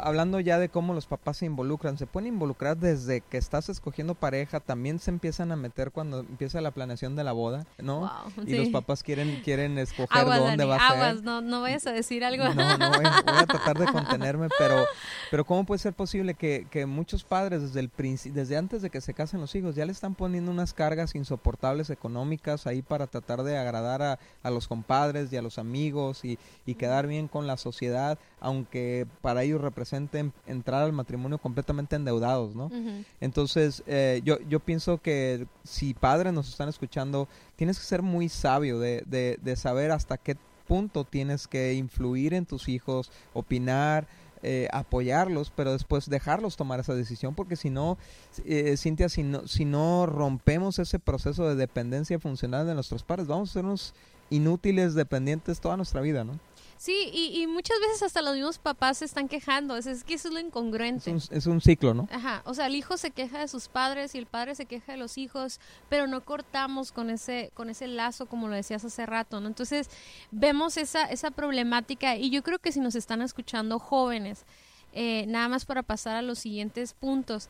hablando 0.00 0.38
ya 0.40 0.58
de 0.58 0.68
cómo 0.68 0.94
los 0.94 1.06
papás 1.06 1.38
se 1.38 1.46
involucran, 1.46 1.98
se 1.98 2.06
pueden 2.06 2.28
involucrar 2.28 2.76
desde 2.76 3.20
que 3.20 3.36
estás 3.36 3.68
escogiendo 3.68 4.14
pareja, 4.14 4.60
también 4.60 4.98
se 4.98 5.10
empiezan 5.10 5.50
a 5.50 5.56
meter 5.56 5.90
cuando 5.90 6.20
empieza 6.20 6.60
la 6.60 6.70
planeación 6.70 7.16
de 7.16 7.24
la 7.24 7.32
boda, 7.32 7.66
¿no? 7.78 8.10
y 8.46 8.54
los 8.54 8.68
papás 8.68 9.02
quieren 9.02 9.40
quieren 9.42 9.78
escoger 9.78 10.24
dónde 10.24 10.64
va 10.64 10.76
a 10.76 11.12
ser. 11.12 11.22
No, 11.22 11.40
no 11.40 11.62
vayas 11.62 11.86
a 11.86 11.92
decir 11.92 12.24
algo. 12.24 12.44
No, 12.52 12.78
no, 12.78 12.90
voy 12.90 13.04
a, 13.04 13.46
tratar 13.46 13.78
de 13.78 13.86
contenerme, 13.92 14.48
pero 14.58 14.84
pero 15.30 15.44
¿cómo 15.44 15.64
puede 15.64 15.78
ser 15.78 15.94
posible 15.94 16.34
que, 16.34 16.66
que 16.70 16.86
muchos 16.86 17.24
padres 17.24 17.62
desde 17.62 17.80
el 17.80 17.90
desde 18.32 18.56
antes 18.56 18.82
de 18.82 18.90
que 18.90 19.00
se 19.00 19.14
casen 19.14 19.40
los 19.40 19.54
hijos 19.54 19.74
ya 19.74 19.86
le 19.86 19.92
están 19.92 20.14
poniendo 20.14 20.50
unas 20.50 20.74
cargas 20.74 21.14
insoportables 21.14 21.90
económicas 21.90 22.66
ahí 22.66 22.82
para 22.82 23.06
tratar 23.06 23.42
de 23.42 23.56
agradar 23.56 24.02
a, 24.02 24.18
a 24.42 24.50
los 24.50 24.68
compadres 24.92 25.32
y 25.32 25.36
a 25.36 25.42
los 25.42 25.58
amigos 25.58 26.24
y, 26.24 26.38
y 26.66 26.74
quedar 26.74 27.06
bien 27.06 27.28
con 27.28 27.46
la 27.46 27.56
sociedad, 27.56 28.18
aunque 28.40 29.06
para 29.22 29.42
ellos 29.42 29.60
representen 29.60 30.32
entrar 30.46 30.82
al 30.82 30.92
matrimonio 30.92 31.38
completamente 31.38 31.96
endeudados, 31.96 32.54
¿no? 32.54 32.70
Entonces, 33.20 33.82
eh, 33.86 34.20
yo, 34.24 34.38
yo 34.48 34.60
pienso 34.60 34.98
que 34.98 35.46
si 35.64 35.94
padres 35.94 36.32
nos 36.32 36.48
están 36.48 36.68
escuchando, 36.68 37.28
tienes 37.56 37.78
que 37.78 37.86
ser 37.86 38.02
muy 38.02 38.28
sabio 38.28 38.78
de, 38.78 39.02
de, 39.06 39.56
saber 39.56 39.92
hasta 39.92 40.18
qué 40.18 40.36
punto 40.66 41.04
tienes 41.04 41.46
que 41.46 41.74
influir 41.74 42.34
en 42.34 42.44
tus 42.44 42.68
hijos, 42.68 43.10
opinar, 43.32 44.06
eh, 44.42 44.68
apoyarlos, 44.72 45.52
pero 45.54 45.72
después 45.72 46.10
dejarlos 46.10 46.56
tomar 46.56 46.80
esa 46.80 46.94
decisión, 46.94 47.34
porque 47.34 47.54
si 47.54 47.70
no, 47.70 47.96
eh, 48.44 48.76
Cintia, 48.76 49.08
si 49.08 49.22
no, 49.22 49.46
si 49.46 49.64
no 49.64 50.06
rompemos 50.06 50.80
ese 50.80 50.98
proceso 50.98 51.48
de 51.48 51.54
dependencia 51.54 52.18
funcional 52.18 52.66
de 52.66 52.74
nuestros 52.74 53.04
padres, 53.04 53.28
vamos 53.28 53.50
a 53.50 53.52
ser 53.52 53.64
unos 53.64 53.94
inútiles 54.32 54.94
dependientes 54.94 55.60
toda 55.60 55.76
nuestra 55.76 56.00
vida, 56.00 56.24
¿no? 56.24 56.38
Sí, 56.82 57.10
y, 57.12 57.46
muchas 57.46 57.78
veces 57.78 58.02
hasta 58.02 58.22
los 58.22 58.34
mismos 58.34 58.58
papás 58.58 58.98
se 58.98 59.04
están 59.04 59.28
quejando. 59.28 59.76
Es, 59.76 60.02
que 60.02 60.14
eso 60.14 60.26
es 60.26 60.34
lo 60.34 60.40
incongruente. 60.40 61.14
Es 61.30 61.46
un, 61.46 61.60
ciclo, 61.60 61.94
¿no? 61.94 62.08
Ajá. 62.10 62.42
O 62.44 62.54
sea, 62.54 62.66
el 62.66 62.74
hijo 62.74 62.96
se 62.96 63.12
queja 63.12 63.38
de 63.38 63.46
sus 63.46 63.68
padres 63.68 64.16
y 64.16 64.18
el 64.18 64.26
padre 64.26 64.56
se 64.56 64.66
queja 64.66 64.90
de 64.90 64.98
los 64.98 65.16
hijos, 65.16 65.60
pero 65.88 66.08
no 66.08 66.24
cortamos 66.24 66.90
con 66.90 67.08
ese, 67.08 67.52
con 67.54 67.70
ese 67.70 67.86
lazo, 67.86 68.26
como 68.26 68.48
lo 68.48 68.56
decías 68.56 68.84
hace 68.84 69.06
rato, 69.06 69.40
¿no? 69.40 69.46
Entonces, 69.46 69.90
vemos 70.32 70.76
esa, 70.76 71.04
esa 71.04 71.30
problemática 71.30 72.16
y 72.16 72.30
yo 72.30 72.42
creo 72.42 72.58
que 72.58 72.72
si 72.72 72.80
nos 72.80 72.96
están 72.96 73.22
escuchando 73.22 73.78
jóvenes, 73.78 74.44
eh, 74.92 75.24
nada 75.28 75.48
más 75.48 75.64
para 75.64 75.84
pasar 75.84 76.16
a 76.16 76.22
los 76.22 76.40
siguientes 76.40 76.94
puntos 76.94 77.48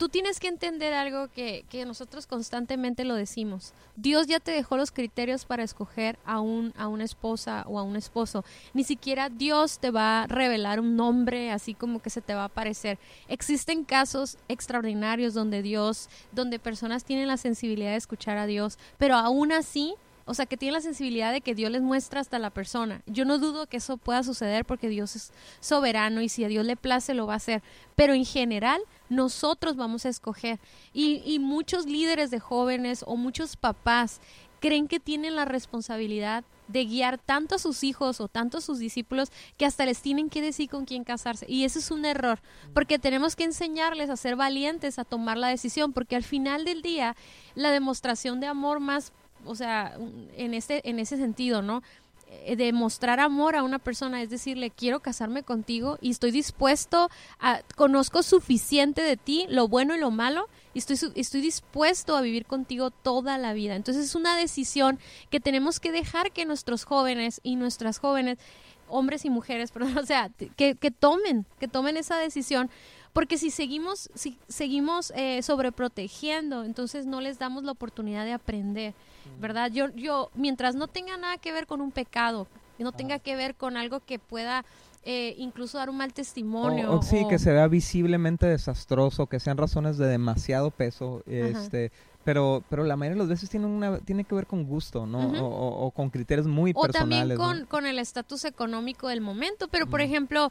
tú 0.00 0.08
tienes 0.08 0.40
que 0.40 0.48
entender 0.48 0.94
algo 0.94 1.28
que, 1.28 1.66
que, 1.68 1.84
nosotros 1.84 2.26
constantemente 2.26 3.04
lo 3.04 3.14
decimos. 3.14 3.74
Dios 3.96 4.26
ya 4.26 4.40
te 4.40 4.50
dejó 4.50 4.78
los 4.78 4.92
criterios 4.92 5.44
para 5.44 5.62
escoger 5.62 6.18
a, 6.24 6.40
un, 6.40 6.72
a 6.78 6.88
una 6.88 7.04
esposa 7.04 7.66
o 7.68 7.78
a 7.78 7.82
un 7.82 7.96
esposo. 7.96 8.42
Ni 8.72 8.82
siquiera 8.82 9.28
Dios 9.28 9.78
te 9.78 9.90
va 9.90 10.22
a 10.22 10.26
revelar 10.26 10.80
un 10.80 10.96
nombre 10.96 11.52
así 11.52 11.74
como 11.74 12.00
que 12.00 12.08
se 12.08 12.22
te 12.22 12.32
va 12.32 12.44
a 12.44 12.46
aparecer. 12.46 12.98
Existen 13.28 13.84
casos 13.84 14.38
extraordinarios 14.48 15.34
donde 15.34 15.60
Dios, 15.60 16.08
donde 16.32 16.58
personas 16.58 17.04
tienen 17.04 17.28
la 17.28 17.36
sensibilidad 17.36 17.90
de 17.90 17.96
escuchar 17.96 18.38
a 18.38 18.46
Dios, 18.46 18.78
pero 18.96 19.16
aún 19.16 19.52
así 19.52 19.96
o 20.30 20.34
sea, 20.34 20.46
que 20.46 20.56
tienen 20.56 20.74
la 20.74 20.80
sensibilidad 20.80 21.32
de 21.32 21.40
que 21.40 21.56
Dios 21.56 21.72
les 21.72 21.82
muestra 21.82 22.20
hasta 22.20 22.38
la 22.38 22.50
persona. 22.50 23.02
Yo 23.06 23.24
no 23.24 23.38
dudo 23.38 23.66
que 23.66 23.78
eso 23.78 23.96
pueda 23.96 24.22
suceder 24.22 24.64
porque 24.64 24.88
Dios 24.88 25.16
es 25.16 25.32
soberano 25.58 26.22
y 26.22 26.28
si 26.28 26.44
a 26.44 26.48
Dios 26.48 26.64
le 26.64 26.76
place 26.76 27.14
lo 27.14 27.26
va 27.26 27.32
a 27.32 27.38
hacer. 27.38 27.64
Pero 27.96 28.14
en 28.14 28.24
general, 28.24 28.80
nosotros 29.08 29.74
vamos 29.74 30.06
a 30.06 30.08
escoger. 30.08 30.60
Y, 30.92 31.40
muchos 31.40 31.86
líderes 31.86 32.30
de 32.30 32.38
jóvenes 32.38 33.02
o 33.08 33.16
muchos 33.16 33.56
papás 33.56 34.20
creen 34.60 34.86
que 34.86 35.00
tienen 35.00 35.34
la 35.34 35.46
responsabilidad 35.46 36.44
de 36.68 36.84
guiar 36.84 37.18
tanto 37.18 37.56
a 37.56 37.58
sus 37.58 37.82
hijos 37.82 38.20
o 38.20 38.28
tanto 38.28 38.58
a 38.58 38.60
sus 38.60 38.78
discípulos 38.78 39.32
que 39.56 39.66
hasta 39.66 39.84
les 39.84 40.00
tienen 40.00 40.30
que 40.30 40.42
decir 40.42 40.70
con 40.70 40.84
quién 40.84 41.02
casarse. 41.02 41.44
Y 41.48 41.64
eso 41.64 41.80
es 41.80 41.90
un 41.90 42.04
error, 42.04 42.40
porque 42.72 43.00
tenemos 43.00 43.34
que 43.34 43.42
enseñarles 43.42 44.10
a 44.10 44.16
ser 44.16 44.36
valientes, 44.36 45.00
a 45.00 45.04
tomar 45.04 45.38
la 45.38 45.48
decisión, 45.48 45.92
porque 45.92 46.14
al 46.14 46.22
final 46.22 46.64
del 46.64 46.82
día 46.82 47.16
la 47.56 47.72
demostración 47.72 48.38
de 48.38 48.46
amor 48.46 48.78
más 48.78 49.12
o 49.44 49.54
sea, 49.54 49.96
en, 50.36 50.54
este, 50.54 50.88
en 50.88 50.98
ese 50.98 51.16
sentido, 51.16 51.62
¿no? 51.62 51.82
Eh, 52.32 52.54
de 52.54 52.72
mostrar 52.72 53.18
amor 53.18 53.56
a 53.56 53.64
una 53.64 53.80
persona, 53.80 54.22
es 54.22 54.30
decirle, 54.30 54.70
quiero 54.70 55.00
casarme 55.00 55.42
contigo 55.42 55.98
y 56.00 56.10
estoy 56.10 56.30
dispuesto 56.30 57.10
a, 57.40 57.62
conozco 57.74 58.22
suficiente 58.22 59.02
de 59.02 59.16
ti, 59.16 59.46
lo 59.48 59.66
bueno 59.66 59.96
y 59.96 59.98
lo 59.98 60.12
malo, 60.12 60.48
y 60.72 60.78
estoy, 60.78 60.96
estoy 61.16 61.40
dispuesto 61.40 62.16
a 62.16 62.20
vivir 62.20 62.46
contigo 62.46 62.92
toda 62.92 63.36
la 63.36 63.52
vida. 63.52 63.74
Entonces 63.74 64.04
es 64.04 64.14
una 64.14 64.36
decisión 64.36 65.00
que 65.28 65.40
tenemos 65.40 65.80
que 65.80 65.90
dejar 65.90 66.30
que 66.30 66.44
nuestros 66.44 66.84
jóvenes 66.84 67.40
y 67.42 67.56
nuestras 67.56 67.98
jóvenes, 67.98 68.38
hombres 68.86 69.24
y 69.24 69.30
mujeres, 69.30 69.70
perdón, 69.72 69.98
o 69.98 70.06
sea, 70.06 70.30
que, 70.56 70.76
que 70.76 70.90
tomen, 70.92 71.46
que 71.58 71.66
tomen 71.66 71.96
esa 71.96 72.16
decisión 72.16 72.70
porque 73.12 73.38
si 73.38 73.50
seguimos, 73.50 74.08
si 74.14 74.38
seguimos 74.48 75.12
eh, 75.16 75.42
sobreprotegiendo, 75.42 76.64
entonces 76.64 77.06
no 77.06 77.20
les 77.20 77.38
damos 77.38 77.64
la 77.64 77.72
oportunidad 77.72 78.24
de 78.24 78.32
aprender, 78.32 78.94
¿verdad? 79.40 79.70
Yo, 79.72 79.88
yo, 79.94 80.30
mientras 80.34 80.74
no 80.74 80.86
tenga 80.86 81.16
nada 81.16 81.38
que 81.38 81.52
ver 81.52 81.66
con 81.66 81.80
un 81.80 81.90
pecado, 81.92 82.46
no 82.78 82.92
tenga 82.92 83.18
que 83.18 83.36
ver 83.36 83.54
con 83.54 83.76
algo 83.76 84.00
que 84.00 84.18
pueda 84.18 84.64
eh, 85.04 85.34
incluso 85.38 85.78
dar 85.78 85.88
un 85.90 85.96
mal 85.96 86.12
testimonio. 86.12 86.92
O, 86.92 87.02
sí, 87.02 87.22
o- 87.24 87.28
que 87.28 87.38
se 87.38 87.52
vea 87.52 87.66
visiblemente 87.68 88.46
desastroso, 88.46 89.26
que 89.26 89.40
sean 89.40 89.56
razones 89.56 89.96
de 89.96 90.06
demasiado 90.06 90.70
peso, 90.70 91.22
este, 91.26 91.90
pero, 92.24 92.62
pero 92.68 92.84
la 92.84 92.96
mayoría 92.96 93.14
de 93.14 93.18
las 93.20 93.28
veces 93.28 93.48
tiene 93.48 93.66
una, 93.66 93.98
tiene 93.98 94.24
que 94.24 94.34
ver 94.34 94.46
con 94.46 94.64
gusto, 94.64 95.06
¿no? 95.06 95.18
O, 95.42 95.46
o- 95.46 95.86
o 95.86 95.90
con 95.90 96.10
criterios 96.10 96.46
muy 96.46 96.72
O 96.76 96.82
personales. 96.82 97.36
también 97.36 97.38
¿no? 97.38 97.44
con, 97.44 97.66
con 97.66 97.86
el 97.86 97.98
estatus 97.98 98.44
económico 98.44 99.08
del 99.08 99.20
momento. 99.22 99.68
Pero, 99.68 99.86
por 99.86 100.00
ejemplo, 100.02 100.50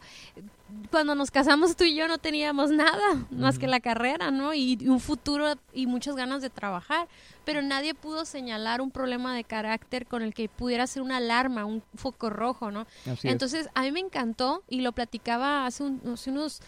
cuando 0.91 1.13
nos 1.15 1.29
casamos 1.31 1.75
tú 1.75 1.83
y 1.83 1.95
yo 1.95 2.07
no 2.07 2.17
teníamos 2.17 2.71
nada 2.71 3.25
más 3.31 3.59
que 3.59 3.67
la 3.67 3.79
carrera, 3.79 4.31
¿no? 4.31 4.53
Y, 4.53 4.77
y 4.79 4.88
un 4.88 4.99
futuro 4.99 5.53
y 5.73 5.85
muchas 5.88 6.15
ganas 6.15 6.41
de 6.41 6.49
trabajar. 6.49 7.07
Pero 7.45 7.61
nadie 7.61 7.93
pudo 7.93 8.25
señalar 8.25 8.81
un 8.81 8.91
problema 8.91 9.35
de 9.35 9.43
carácter 9.43 10.05
con 10.07 10.21
el 10.23 10.33
que 10.33 10.49
pudiera 10.49 10.85
ser 10.88 11.01
una 11.03 11.17
alarma, 11.17 11.65
un 11.65 11.81
foco 11.95 12.29
rojo, 12.29 12.71
¿no? 12.71 12.81
Así 13.05 13.27
es. 13.27 13.33
Entonces, 13.33 13.69
a 13.75 13.81
mí 13.83 13.91
me 13.91 13.99
encantó 13.99 14.63
y 14.69 14.81
lo 14.81 14.91
platicaba 14.91 15.65
hace, 15.65 15.83
un- 15.83 16.01
hace 16.13 16.31
unos... 16.31 16.61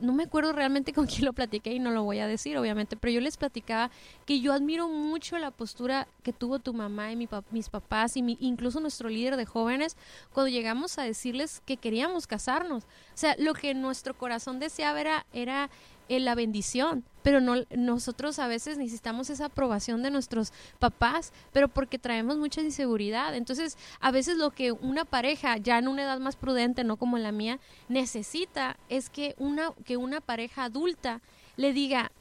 No 0.00 0.12
me 0.12 0.22
acuerdo 0.24 0.52
realmente 0.52 0.92
con 0.92 1.06
quién 1.08 1.24
lo 1.24 1.32
platiqué 1.32 1.72
y 1.72 1.78
no 1.80 1.90
lo 1.90 2.04
voy 2.04 2.18
a 2.20 2.26
decir, 2.26 2.56
obviamente, 2.56 2.96
pero 2.96 3.12
yo 3.12 3.20
les 3.20 3.36
platicaba 3.36 3.90
que 4.26 4.40
yo 4.40 4.52
admiro 4.52 4.88
mucho 4.88 5.38
la 5.38 5.50
postura 5.50 6.06
que 6.22 6.32
tuvo 6.32 6.58
tu 6.60 6.72
mamá 6.72 7.10
y 7.10 7.16
mi 7.16 7.28
mis 7.50 7.68
papás 7.68 8.16
y 8.16 8.22
mi- 8.22 8.38
incluso 8.40 8.80
nuestro 8.80 9.08
líder 9.08 9.36
de 9.36 9.44
jóvenes 9.46 9.96
cuando 10.32 10.48
llegamos 10.50 10.98
a 10.98 11.02
decirles 11.02 11.62
que 11.66 11.76
queríamos 11.76 12.26
casarnos. 12.26 12.84
O 12.84 12.86
sea, 13.16 13.34
lo 13.38 13.54
que 13.54 13.74
nuestro 13.74 14.14
corazón 14.16 14.60
deseaba 14.60 15.00
era, 15.00 15.26
era 15.32 15.68
eh, 16.08 16.20
la 16.20 16.34
bendición, 16.34 17.04
pero 17.22 17.40
no 17.40 17.56
nosotros 17.76 18.38
a 18.38 18.46
veces 18.46 18.78
necesitamos 18.78 19.30
esa 19.30 19.46
aprobación 19.46 20.02
de 20.02 20.10
nuestros 20.10 20.52
papás, 20.78 21.32
pero 21.52 21.68
porque 21.68 21.98
traemos 21.98 22.38
mucha 22.38 22.60
inseguridad. 22.60 23.34
Entonces, 23.34 23.76
a 24.00 24.10
veces 24.10 24.36
lo 24.36 24.50
que 24.50 24.72
una 24.72 25.04
pareja, 25.04 25.56
ya 25.58 25.78
en 25.78 25.88
una 25.88 26.04
edad 26.04 26.20
más 26.20 26.36
prudente, 26.36 26.84
no 26.84 26.96
como 26.96 27.18
la 27.18 27.32
mía, 27.32 27.58
necesita 27.88 28.76
es 28.88 29.10
que 29.10 29.34
una, 29.38 29.72
que 29.84 29.96
una 29.96 30.20
pareja 30.20 30.64
adulta 30.64 31.20
le 31.56 31.72
diga, 31.72 32.12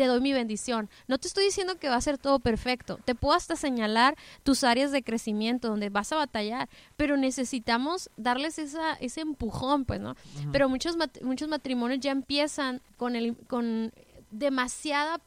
te 0.00 0.06
doy 0.06 0.22
mi 0.22 0.32
bendición. 0.32 0.88
No 1.08 1.18
te 1.18 1.28
estoy 1.28 1.44
diciendo 1.44 1.76
que 1.78 1.90
va 1.90 1.96
a 1.96 2.00
ser 2.00 2.16
todo 2.16 2.38
perfecto. 2.38 2.98
Te 3.04 3.14
puedo 3.14 3.34
hasta 3.34 3.54
señalar 3.54 4.16
tus 4.44 4.64
áreas 4.64 4.92
de 4.92 5.02
crecimiento 5.02 5.68
donde 5.68 5.90
vas 5.90 6.10
a 6.12 6.16
batallar, 6.16 6.70
pero 6.96 7.18
necesitamos 7.18 8.08
darles 8.16 8.58
esa, 8.58 8.94
ese 8.94 9.20
empujón, 9.20 9.84
pues, 9.84 10.00
¿no? 10.00 10.16
Pero 10.52 10.70
muchos, 10.70 10.96
muchos 11.20 11.50
matrimonios 11.50 12.00
ya 12.00 12.12
empiezan 12.12 12.80
con, 12.96 13.14
el, 13.14 13.36
con 13.46 13.92
demasiada, 14.30 15.20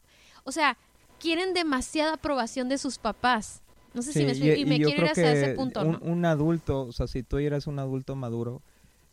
o 0.43 0.51
sea, 0.51 0.75
quieren 1.19 1.53
demasiada 1.53 2.13
aprobación 2.13 2.67
de 2.67 2.79
sus 2.79 2.97
papás. 2.97 3.61
No 3.93 4.01
sé 4.01 4.11
si 4.11 4.23
me 4.23 4.31
explico, 4.31 4.59
y, 4.59 4.65
me 4.65 4.79
yo 4.79 4.87
quiero 4.87 5.03
ir 5.03 5.09
hasta 5.09 5.33
ese 5.33 5.53
punto, 5.53 5.81
un, 5.81 5.91
¿no? 5.91 5.99
un 6.01 6.25
adulto, 6.25 6.81
o 6.81 6.91
sea, 6.93 7.05
si 7.05 7.21
tú 7.21 7.37
eres 7.37 7.67
un 7.67 7.77
adulto 7.77 8.15
maduro, 8.15 8.63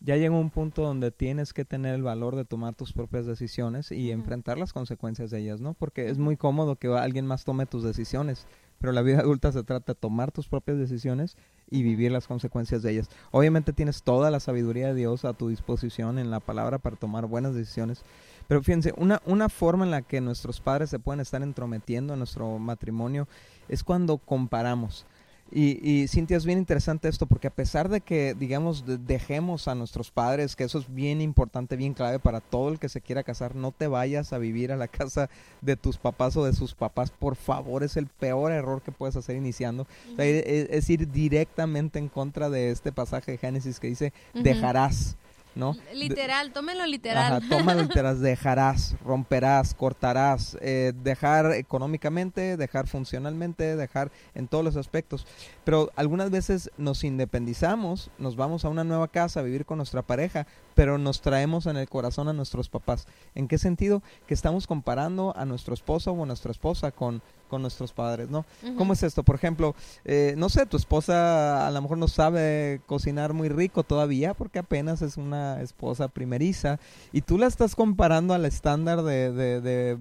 ya 0.01 0.17
llega 0.17 0.35
un 0.35 0.51
punto 0.51 0.83
donde 0.83 1.11
tienes 1.11 1.53
que 1.53 1.65
tener 1.65 1.95
el 1.95 2.03
valor 2.03 2.35
de 2.35 2.47
tomar 2.47 2.75
tus 2.75 2.93
propias 2.93 3.27
decisiones 3.27 3.93
y 3.93 4.11
enfrentar 4.11 4.57
las 4.57 4.73
consecuencias 4.73 5.31
de 5.31 5.41
ellas, 5.41 5.61
¿no? 5.61 5.75
Porque 5.75 6.09
es 6.09 6.19
muy 6.19 6.37
cómodo 6.37 6.77
que 6.77 6.89
alguien 6.89 7.27
más 7.27 7.45
tome 7.45 7.67
tus 7.67 7.83
decisiones, 7.83 8.47
pero 8.79 8.93
la 8.93 9.03
vida 9.03 9.21
adulta 9.21 9.53
se 9.53 9.63
trata 9.63 9.93
de 9.93 10.01
tomar 10.01 10.33
tus 10.33 10.49
propias 10.49 10.79
decisiones 10.79 11.37
y 11.71 11.83
vivir 11.83 12.13
las 12.13 12.27
consecuencias 12.27 12.83
de 12.83 12.93
ellas. 12.93 13.11
Obviamente 13.31 13.75
tienes 13.75 14.03
toda 14.03 14.31
la 14.31 14.41
sabiduría 14.41 14.89
de 14.89 14.95
Dios 14.95 15.27
a 15.27 15.35
tu 15.35 15.49
disposición 15.49 16.19
en 16.19 16.31
la 16.31 16.41
palabra 16.41 16.79
para 16.79 16.97
tomar 16.97 17.27
buenas 17.27 17.55
decisiones, 17.55 18.03
pero 18.49 18.63
fíjense, 18.63 18.95
una, 18.97 19.21
una 19.27 19.51
forma 19.51 19.85
en 19.85 19.91
la 19.91 20.03
que 20.03 20.23
nuestros 20.23 20.61
padres 20.61 20.89
se 20.91 20.99
pueden 20.99 21.21
estar 21.21 21.43
entrometiendo 21.43 22.15
en 22.15 22.21
nuestro 22.21 22.59
matrimonio 22.59 23.29
es 23.69 23.85
cuando 23.85 24.17
comparamos. 24.17 25.07
Y, 25.53 25.81
y 25.89 26.07
Cintia, 26.09 26.37
es 26.37 26.45
bien 26.47 26.59
interesante 26.59 27.09
esto, 27.09 27.27
porque 27.27 27.49
a 27.49 27.55
pesar 27.55 27.89
de 27.89 28.01
que, 28.01 28.35
digamos, 28.39 28.87
de- 28.87 28.99
dejemos 28.99 29.67
a 29.67 29.75
nuestros 29.75 30.11
padres, 30.13 30.55
que 30.55 30.65
eso 30.65 30.79
es 30.79 30.95
bien 30.95 31.21
importante, 31.21 31.77
bien 31.77 31.93
clave 31.93 32.19
para 32.21 32.41
todo 32.41 32.69
el 32.69 32.79
que 32.79 32.89
se 32.89 33.01
quiera 33.01 33.25
casar, 33.25 33.57
no 33.57 33.73
te 33.73 33.89
vayas 33.89 34.33
a 34.33 34.39
vivir 34.39 34.71
a 34.71 34.77
la 34.77 34.87
casa 34.89 35.29
de 35.61 35.77
tus 35.77 35.99
papás 35.99 36.37
o 36.37 36.45
de 36.45 36.53
sus 36.53 36.75
papás, 36.75 37.11
por 37.11 37.35
favor, 37.35 37.83
es 37.83 37.97
el 37.97 38.07
peor 38.07 38.53
error 38.53 38.81
que 38.83 38.93
puedes 38.93 39.17
hacer 39.17 39.37
iniciando. 39.37 39.89
O 40.13 40.17
sea, 40.17 40.25
e- 40.25 40.39
e- 40.39 40.69
es, 40.71 40.89
ir 40.89 41.11
directamente 41.11 41.99
en 41.99 42.09
contra 42.09 42.49
de 42.49 42.71
este 42.71 42.93
pasaje 42.93 43.33
de 43.33 43.39
Génesis 43.39 43.81
que 43.81 43.89
dice, 43.89 44.13
dejarás, 44.45 45.17
¿no? 45.55 45.77
Literal, 45.95 46.53
tómenlo 46.53 46.87
literal. 46.87 47.35
Ajá, 47.35 47.49
tómalo 47.49 47.83
literal, 47.89 48.21
dejarás, 48.21 48.97
romperás, 49.05 49.75
cortarás, 49.75 50.57
eh, 50.61 50.93
dejar 51.03 51.53
económicamente, 51.53 52.57
dejar 52.57 52.87
funcionalmente, 52.87 53.77
dejar 53.77 54.11
en 54.35 54.49
todos 54.49 54.65
los 54.65 54.77
aspectos. 54.77 55.27
Pero 55.65 55.91
algunas 55.97 56.31
veces 56.31 56.71
nos 56.77 57.05
independizamos, 57.05 58.11
nos 58.19 58.37
vamos 58.37 58.65
a 58.65 58.69
una 58.69 58.85
nueva 58.85 59.09
casa 59.09 59.41
a 59.41 59.43
vivir 59.43 59.67
con 59.67 59.79
nuestra 59.79 60.03
pareja, 60.03 60.47
pero 60.75 60.99
nos 60.99 61.21
traemos 61.21 61.67
en 61.67 61.77
el 61.77 61.89
corazón 61.89 62.29
a 62.29 62.33
nuestros 62.33 62.69
papás. 62.69 63.07
¿En 63.35 63.49
qué 63.49 63.59
sentido? 63.59 64.03
Que 64.27 64.35
estamos 64.35 64.67
comparando 64.67 65.35
a 65.37 65.45
nuestro 65.45 65.75
esposo 65.75 66.13
o 66.13 66.23
a 66.23 66.27
nuestra 66.27 66.53
esposa 66.53 66.91
con, 66.93 67.23
con 67.51 67.61
nuestros 67.61 67.93
padres, 67.93 68.31
¿no? 68.31 68.47
¿Cómo 68.79 68.95
es 68.95 69.03
esto? 69.03 69.23
Por 69.23 69.35
ejemplo, 69.35 69.75
eh, 70.07 70.35
no 70.39 70.49
sé, 70.49 70.65
tu 70.65 70.79
esposa 70.79 71.67
a 71.67 71.71
lo 71.71 71.83
mejor 71.83 71.99
no 71.99 72.09
sabe 72.09 72.81
cocinar 72.87 73.35
muy 73.35 73.49
rico 73.51 73.83
todavía 73.83 74.33
porque 74.33 74.59
apenas 74.61 75.03
es 75.03 75.19
una 75.19 75.61
esposa 75.61 76.09
primeriza 76.09 76.79
y 77.13 77.21
tú 77.21 77.37
la 77.37 77.47
estás 77.47 77.75
comparando 77.75 78.33
al 78.33 78.45
estándar 78.47 79.03
de, 79.03 79.33
de, 79.33 79.61
de, 79.61 79.97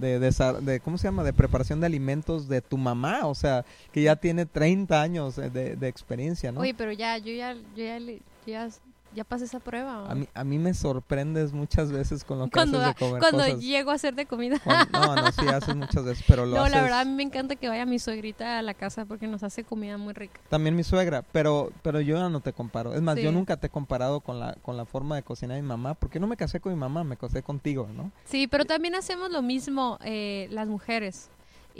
de, 0.00 0.80
¿cómo 0.80 0.98
se 0.98 1.04
llama? 1.08 1.22
De 1.22 1.32
preparación 1.32 1.80
de 1.80 1.86
alimentos 1.86 2.48
de 2.48 2.60
tu 2.62 2.76
mamá, 2.78 3.26
o 3.26 3.34
sea, 3.34 3.64
que 3.92 4.02
ya 4.02 4.16
tiene 4.16 4.46
30 4.46 5.00
años 5.00 5.36
de, 5.36 5.50
de- 5.50 5.88
experiencia, 5.88 6.50
¿no? 6.52 6.60
Oye, 6.60 6.72
pero 6.74 6.92
ya, 6.92 7.18
yo 7.18 7.32
ya, 7.32 7.54
yo 7.54 7.84
ya, 7.84 7.98
yo 7.98 8.16
ya, 8.46 8.68
ya 9.14 9.24
pasé 9.24 9.44
esa 9.44 9.60
prueba. 9.60 10.10
A 10.10 10.14
mí, 10.14 10.28
a 10.34 10.44
mí 10.44 10.58
me 10.58 10.72
sorprendes 10.74 11.52
muchas 11.52 11.90
veces 11.90 12.24
con 12.24 12.38
lo 12.38 12.44
que 12.46 12.50
cuando 12.52 12.78
haces 12.80 12.94
de 12.94 12.98
comer 13.06 13.20
cuando 13.20 13.38
cosas. 13.38 13.60
llego 13.60 13.90
a 13.90 13.94
hacer 13.94 14.14
de 14.14 14.26
comida. 14.26 14.58
Cuando- 14.62 14.98
no, 14.98 15.16
no, 15.16 15.32
sí 15.32 15.46
haces 15.48 15.74
muchas 15.76 16.04
veces, 16.04 16.24
pero 16.28 16.46
lo 16.46 16.56
No, 16.56 16.62
haces... 16.62 16.74
la 16.76 16.82
verdad 16.82 17.00
a 17.00 17.04
mí 17.04 17.12
me 17.14 17.22
encanta 17.22 17.56
que 17.56 17.68
vaya 17.68 17.86
mi 17.86 17.98
suegrita 17.98 18.58
a 18.58 18.62
la 18.62 18.74
casa 18.74 19.04
porque 19.06 19.26
nos 19.26 19.42
hace 19.42 19.64
comida 19.64 19.96
muy 19.98 20.12
rica. 20.14 20.40
También 20.48 20.76
mi 20.76 20.84
suegra, 20.84 21.22
pero 21.32 21.72
pero 21.82 22.00
yo 22.00 22.16
ya 22.16 22.28
no 22.28 22.40
te 22.40 22.52
comparo. 22.52 22.94
Es 22.94 23.02
más, 23.02 23.16
yo 23.18 23.32
nunca 23.32 23.56
te 23.56 23.66
he 23.66 23.70
comparado 23.70 24.20
con 24.20 24.38
la 24.38 24.54
con 24.62 24.76
la 24.76 24.84
forma 24.84 25.16
de 25.16 25.22
cocinar 25.22 25.56
de 25.56 25.62
mi 25.62 25.68
mamá, 25.68 25.94
porque 25.94 26.20
no 26.20 26.26
me 26.26 26.36
casé 26.36 26.60
con 26.60 26.72
mi 26.72 26.78
mamá, 26.78 27.04
me 27.04 27.16
casé 27.16 27.42
contigo, 27.42 27.88
¿no? 27.94 28.10
Sí, 28.24 28.46
pero 28.46 28.64
también 28.64 28.94
hacemos 28.94 29.30
lo 29.30 29.42
mismo 29.42 29.98
eh, 30.04 30.48
las 30.50 30.68
mujeres. 30.68 31.30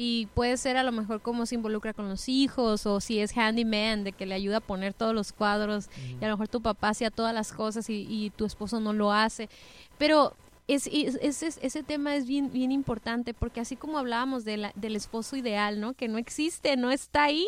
Y 0.03 0.29
puede 0.33 0.57
ser 0.57 0.79
a 0.79 0.83
lo 0.83 0.93
mejor 0.93 1.21
cómo 1.21 1.45
se 1.45 1.57
involucra 1.57 1.93
con 1.93 2.09
los 2.09 2.27
hijos 2.31 2.87
o 2.87 3.01
si 3.01 3.19
es 3.21 3.37
handyman, 3.37 4.03
de 4.03 4.13
que 4.13 4.25
le 4.25 4.35
ayuda 4.35 4.57
a 4.57 4.61
poner 4.61 4.95
todos 4.95 5.15
los 5.15 5.31
cuadros 5.33 5.91
y 6.19 6.25
a 6.25 6.29
lo 6.29 6.35
mejor 6.39 6.49
tu 6.49 6.63
papá 6.63 6.89
hacía 6.89 7.11
todas 7.11 7.35
las 7.35 7.53
cosas 7.53 7.91
y, 7.91 8.07
y 8.09 8.31
tu 8.31 8.47
esposo 8.47 8.81
no 8.81 8.95
lo 8.95 9.13
hace. 9.13 9.51
Pero 9.99 10.33
es, 10.69 10.87
es- 10.91 11.19
ese, 11.21 11.49
ese 11.61 11.83
tema 11.83 12.17
es 12.17 12.27
bien, 12.27 12.51
bien 12.51 12.73
importante 12.73 13.35
porque 13.35 13.61
así 13.61 13.77
como 13.77 13.99
hablábamos 13.99 14.47
del 14.47 14.97
esposo 14.97 15.37
ideal, 15.37 15.81
¿no? 15.81 15.93
Que 15.93 16.09
no 16.09 16.17
existe, 16.17 16.77
no 16.79 16.91
está 16.91 17.25
ahí. 17.25 17.47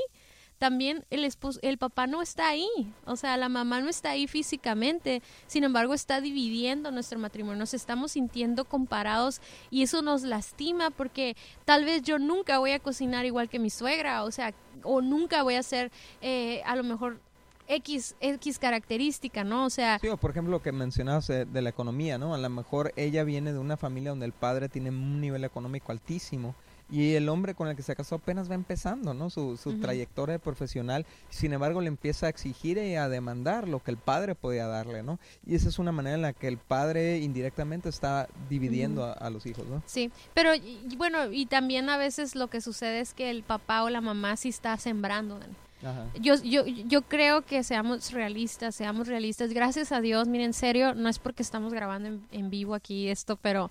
También 0.62 1.04
el 1.10 1.24
esposo, 1.24 1.58
el 1.62 1.76
papá 1.76 2.06
no 2.06 2.22
está 2.22 2.48
ahí, 2.48 2.68
o 3.04 3.16
sea, 3.16 3.36
la 3.36 3.48
mamá 3.48 3.80
no 3.80 3.88
está 3.88 4.10
ahí 4.10 4.28
físicamente, 4.28 5.20
sin 5.48 5.64
embargo 5.64 5.92
está 5.92 6.20
dividiendo 6.20 6.92
nuestro 6.92 7.18
matrimonio, 7.18 7.58
nos 7.58 7.74
estamos 7.74 8.12
sintiendo 8.12 8.64
comparados 8.64 9.40
y 9.72 9.82
eso 9.82 10.02
nos 10.02 10.22
lastima 10.22 10.90
porque 10.90 11.36
tal 11.64 11.84
vez 11.84 12.02
yo 12.02 12.20
nunca 12.20 12.58
voy 12.58 12.70
a 12.70 12.78
cocinar 12.78 13.26
igual 13.26 13.48
que 13.48 13.58
mi 13.58 13.70
suegra, 13.70 14.22
o 14.22 14.30
sea, 14.30 14.54
o 14.84 15.00
nunca 15.00 15.42
voy 15.42 15.56
a 15.56 15.58
hacer 15.58 15.90
eh, 16.20 16.62
a 16.64 16.76
lo 16.76 16.84
mejor 16.84 17.18
X, 17.66 18.14
X 18.20 18.60
característica, 18.60 19.42
¿no? 19.42 19.64
O 19.64 19.70
sea, 19.70 19.98
Sí, 19.98 20.06
o 20.06 20.16
por 20.16 20.30
ejemplo 20.30 20.52
lo 20.52 20.62
que 20.62 20.70
mencionabas 20.70 21.28
eh, 21.30 21.44
de 21.44 21.62
la 21.62 21.70
economía, 21.70 22.18
¿no? 22.18 22.34
A 22.34 22.38
lo 22.38 22.50
mejor 22.50 22.92
ella 22.94 23.24
viene 23.24 23.52
de 23.52 23.58
una 23.58 23.76
familia 23.76 24.10
donde 24.10 24.26
el 24.26 24.32
padre 24.32 24.68
tiene 24.68 24.90
un 24.90 25.20
nivel 25.20 25.42
económico 25.42 25.90
altísimo 25.90 26.54
y 26.92 27.14
el 27.14 27.28
hombre 27.28 27.54
con 27.54 27.66
el 27.66 27.74
que 27.74 27.82
se 27.82 27.96
casó 27.96 28.16
apenas 28.16 28.48
va 28.50 28.54
empezando, 28.54 29.14
¿no? 29.14 29.30
Su, 29.30 29.56
su 29.56 29.80
trayectoria 29.80 30.38
profesional, 30.38 31.06
sin 31.30 31.52
embargo 31.54 31.80
le 31.80 31.88
empieza 31.88 32.26
a 32.26 32.28
exigir 32.28 32.78
y 32.78 32.94
a 32.96 33.08
demandar 33.08 33.66
lo 33.66 33.82
que 33.82 33.90
el 33.90 33.96
padre 33.96 34.34
podía 34.34 34.66
darle, 34.66 35.02
¿no? 35.02 35.18
Y 35.46 35.54
esa 35.54 35.68
es 35.70 35.78
una 35.78 35.90
manera 35.90 36.14
en 36.16 36.22
la 36.22 36.32
que 36.34 36.46
el 36.48 36.58
padre 36.58 37.18
indirectamente 37.18 37.88
está 37.88 38.28
dividiendo 38.50 39.04
a, 39.04 39.12
a 39.14 39.30
los 39.30 39.46
hijos, 39.46 39.66
¿no? 39.66 39.82
Sí, 39.86 40.10
pero 40.34 40.54
y- 40.54 40.94
bueno, 40.96 41.32
y 41.32 41.46
también 41.46 41.88
a 41.88 41.96
veces 41.96 42.34
lo 42.36 42.48
que 42.48 42.60
sucede 42.60 43.00
es 43.00 43.14
que 43.14 43.30
el 43.30 43.42
papá 43.42 43.82
o 43.82 43.88
la 43.90 44.02
mamá 44.02 44.36
sí 44.36 44.50
está 44.50 44.76
sembrando. 44.76 45.40
Ajá. 45.82 46.06
Yo, 46.20 46.34
yo, 46.44 46.64
yo 46.66 47.02
creo 47.02 47.42
que 47.42 47.64
seamos 47.64 48.12
realistas, 48.12 48.74
seamos 48.76 49.08
realistas. 49.08 49.52
Gracias 49.52 49.90
a 49.90 50.00
Dios, 50.00 50.28
miren, 50.28 50.48
en 50.48 50.52
serio, 50.52 50.94
no 50.94 51.08
es 51.08 51.18
porque 51.18 51.42
estamos 51.42 51.72
grabando 51.72 52.08
en, 52.08 52.22
en 52.30 52.50
vivo 52.50 52.74
aquí 52.76 53.08
esto, 53.08 53.36
pero 53.36 53.68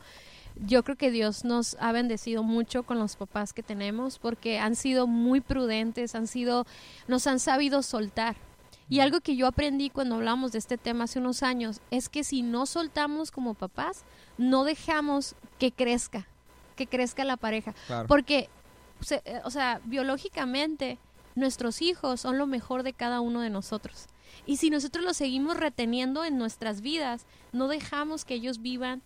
yo 0.55 0.84
creo 0.84 0.98
que 0.98 1.12
Dios 1.12 1.46
nos 1.46 1.75
ha 1.79 1.91
bendecido 1.91 2.43
mucho 2.43 2.84
con 2.84 3.00
los 3.00 3.15
papás 3.15 3.53
que 3.53 3.63
tenemos 3.63 4.20
porque 4.20 4.60
han 4.60 4.75
sido 4.75 5.08
muy 5.08 5.41
prudentes, 5.41 6.15
han 6.15 6.27
sido, 6.27 6.65
nos 7.08 7.27
han 7.27 7.39
sabido 7.39 7.81
soltar. 7.84 8.36
Y 8.89 9.00
algo 9.00 9.22
que 9.22 9.38
yo 9.38 9.48
aprendí 9.48 9.89
cuando 9.89 10.15
hablamos 10.15 10.51
de 10.51 10.60
este 10.60 10.77
tema 10.77 11.05
hace 11.05 11.20
unos 11.20 11.43
años 11.43 11.79
es 11.91 12.10
que 12.10 12.25
si 12.25 12.41
no 12.41 12.65
soltamos 12.65 13.31
como 13.31 13.53
papás, 13.53 14.03
no 14.38 14.65
dejamos 14.65 15.36
que 15.60 15.72
crezca, 15.72 16.27
que 16.75 16.88
crezca 16.88 17.24
la 17.24 17.38
pareja. 17.38 17.74
Claro. 17.88 18.08
Porque, 18.08 18.50
eh, 19.10 19.41
o 19.46 19.50
sea, 19.50 19.79
biológicamente, 19.86 20.98
nuestros 21.36 21.81
hijos 21.81 22.20
son 22.20 22.38
lo 22.38 22.48
mejor 22.48 22.84
de 22.84 22.91
cada 22.91 23.22
uno 23.22 23.39
de 23.39 23.50
nosotros. 23.50 24.08
Y 24.46 24.58
si 24.58 24.70
nosotros 24.70 25.05
los 25.05 25.17
seguimos 25.17 25.55
reteniendo 25.55 26.25
en 26.25 26.38
nuestras 26.38 26.81
vidas, 26.81 27.25
no 27.53 27.67
dejamos 27.67 28.25
que 28.25 28.34
ellos 28.34 28.62
vivan 28.62 29.01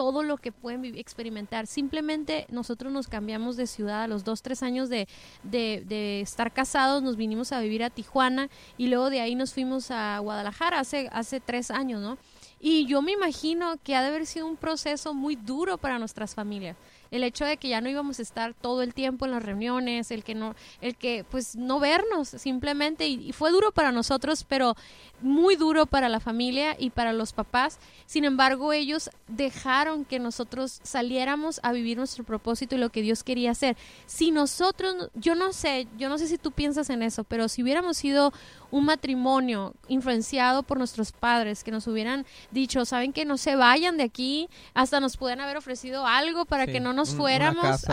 todo 0.00 0.22
lo 0.22 0.38
que 0.38 0.50
pueden 0.50 0.96
experimentar. 0.96 1.66
Simplemente 1.66 2.46
nosotros 2.48 2.90
nos 2.90 3.06
cambiamos 3.06 3.58
de 3.58 3.66
ciudad 3.66 4.04
a 4.04 4.06
los 4.06 4.24
dos, 4.24 4.40
tres 4.40 4.62
años 4.62 4.88
de, 4.88 5.06
de, 5.42 5.84
de, 5.86 6.22
estar 6.22 6.54
casados, 6.54 7.02
nos 7.02 7.16
vinimos 7.16 7.52
a 7.52 7.60
vivir 7.60 7.84
a 7.84 7.90
Tijuana 7.90 8.48
y 8.78 8.86
luego 8.86 9.10
de 9.10 9.20
ahí 9.20 9.34
nos 9.34 9.52
fuimos 9.52 9.90
a 9.90 10.18
Guadalajara 10.20 10.80
hace, 10.80 11.10
hace 11.12 11.38
tres 11.38 11.70
años, 11.70 12.00
¿no? 12.00 12.16
Y 12.60 12.86
yo 12.86 13.02
me 13.02 13.12
imagino 13.12 13.76
que 13.84 13.94
ha 13.94 14.00
de 14.00 14.08
haber 14.08 14.24
sido 14.24 14.46
un 14.46 14.56
proceso 14.56 15.12
muy 15.12 15.36
duro 15.36 15.76
para 15.76 15.98
nuestras 15.98 16.34
familias 16.34 16.78
el 17.10 17.24
hecho 17.24 17.44
de 17.44 17.56
que 17.56 17.68
ya 17.68 17.80
no 17.80 17.88
íbamos 17.88 18.18
a 18.18 18.22
estar 18.22 18.54
todo 18.54 18.82
el 18.82 18.94
tiempo 18.94 19.24
en 19.24 19.32
las 19.32 19.42
reuniones, 19.42 20.10
el 20.10 20.24
que 20.24 20.34
no, 20.34 20.54
el 20.80 20.96
que 20.96 21.24
pues 21.28 21.56
no 21.56 21.80
vernos 21.80 22.28
simplemente 22.28 23.08
y, 23.08 23.32
fue 23.32 23.50
duro 23.50 23.72
para 23.72 23.92
nosotros, 23.92 24.44
pero 24.44 24.76
muy 25.20 25.56
duro 25.56 25.86
para 25.86 26.08
la 26.08 26.20
familia 26.20 26.76
y 26.78 26.90
para 26.90 27.12
los 27.12 27.32
papás. 27.32 27.78
Sin 28.06 28.24
embargo, 28.24 28.72
ellos 28.72 29.10
dejaron 29.28 30.04
que 30.04 30.18
nosotros 30.18 30.80
saliéramos 30.82 31.60
a 31.62 31.72
vivir 31.72 31.96
nuestro 31.96 32.24
propósito 32.24 32.74
y 32.74 32.78
lo 32.78 32.90
que 32.90 33.02
Dios 33.02 33.24
quería 33.24 33.50
hacer. 33.52 33.76
Si 34.06 34.30
nosotros, 34.30 35.10
yo 35.14 35.34
no 35.34 35.52
sé, 35.52 35.88
yo 35.98 36.08
no 36.08 36.18
sé 36.18 36.26
si 36.26 36.38
tú 36.38 36.52
piensas 36.52 36.90
en 36.90 37.02
eso, 37.02 37.24
pero 37.24 37.48
si 37.48 37.62
hubiéramos 37.62 37.96
sido 37.96 38.32
un 38.70 38.84
matrimonio 38.84 39.74
influenciado 39.88 40.62
por 40.62 40.78
nuestros 40.78 41.12
padres 41.12 41.64
que 41.64 41.70
nos 41.70 41.86
hubieran 41.86 42.26
dicho, 42.50 42.84
saben 42.84 43.12
que 43.12 43.24
no 43.24 43.36
se 43.36 43.56
vayan 43.56 43.96
de 43.96 44.04
aquí, 44.04 44.48
hasta 44.74 45.00
nos 45.00 45.16
pueden 45.16 45.40
haber 45.40 45.56
ofrecido 45.56 46.06
algo 46.06 46.44
para 46.44 46.66
que 46.66 46.80
no 46.80 46.92
nos 46.92 47.14
fuéramos, 47.14 47.84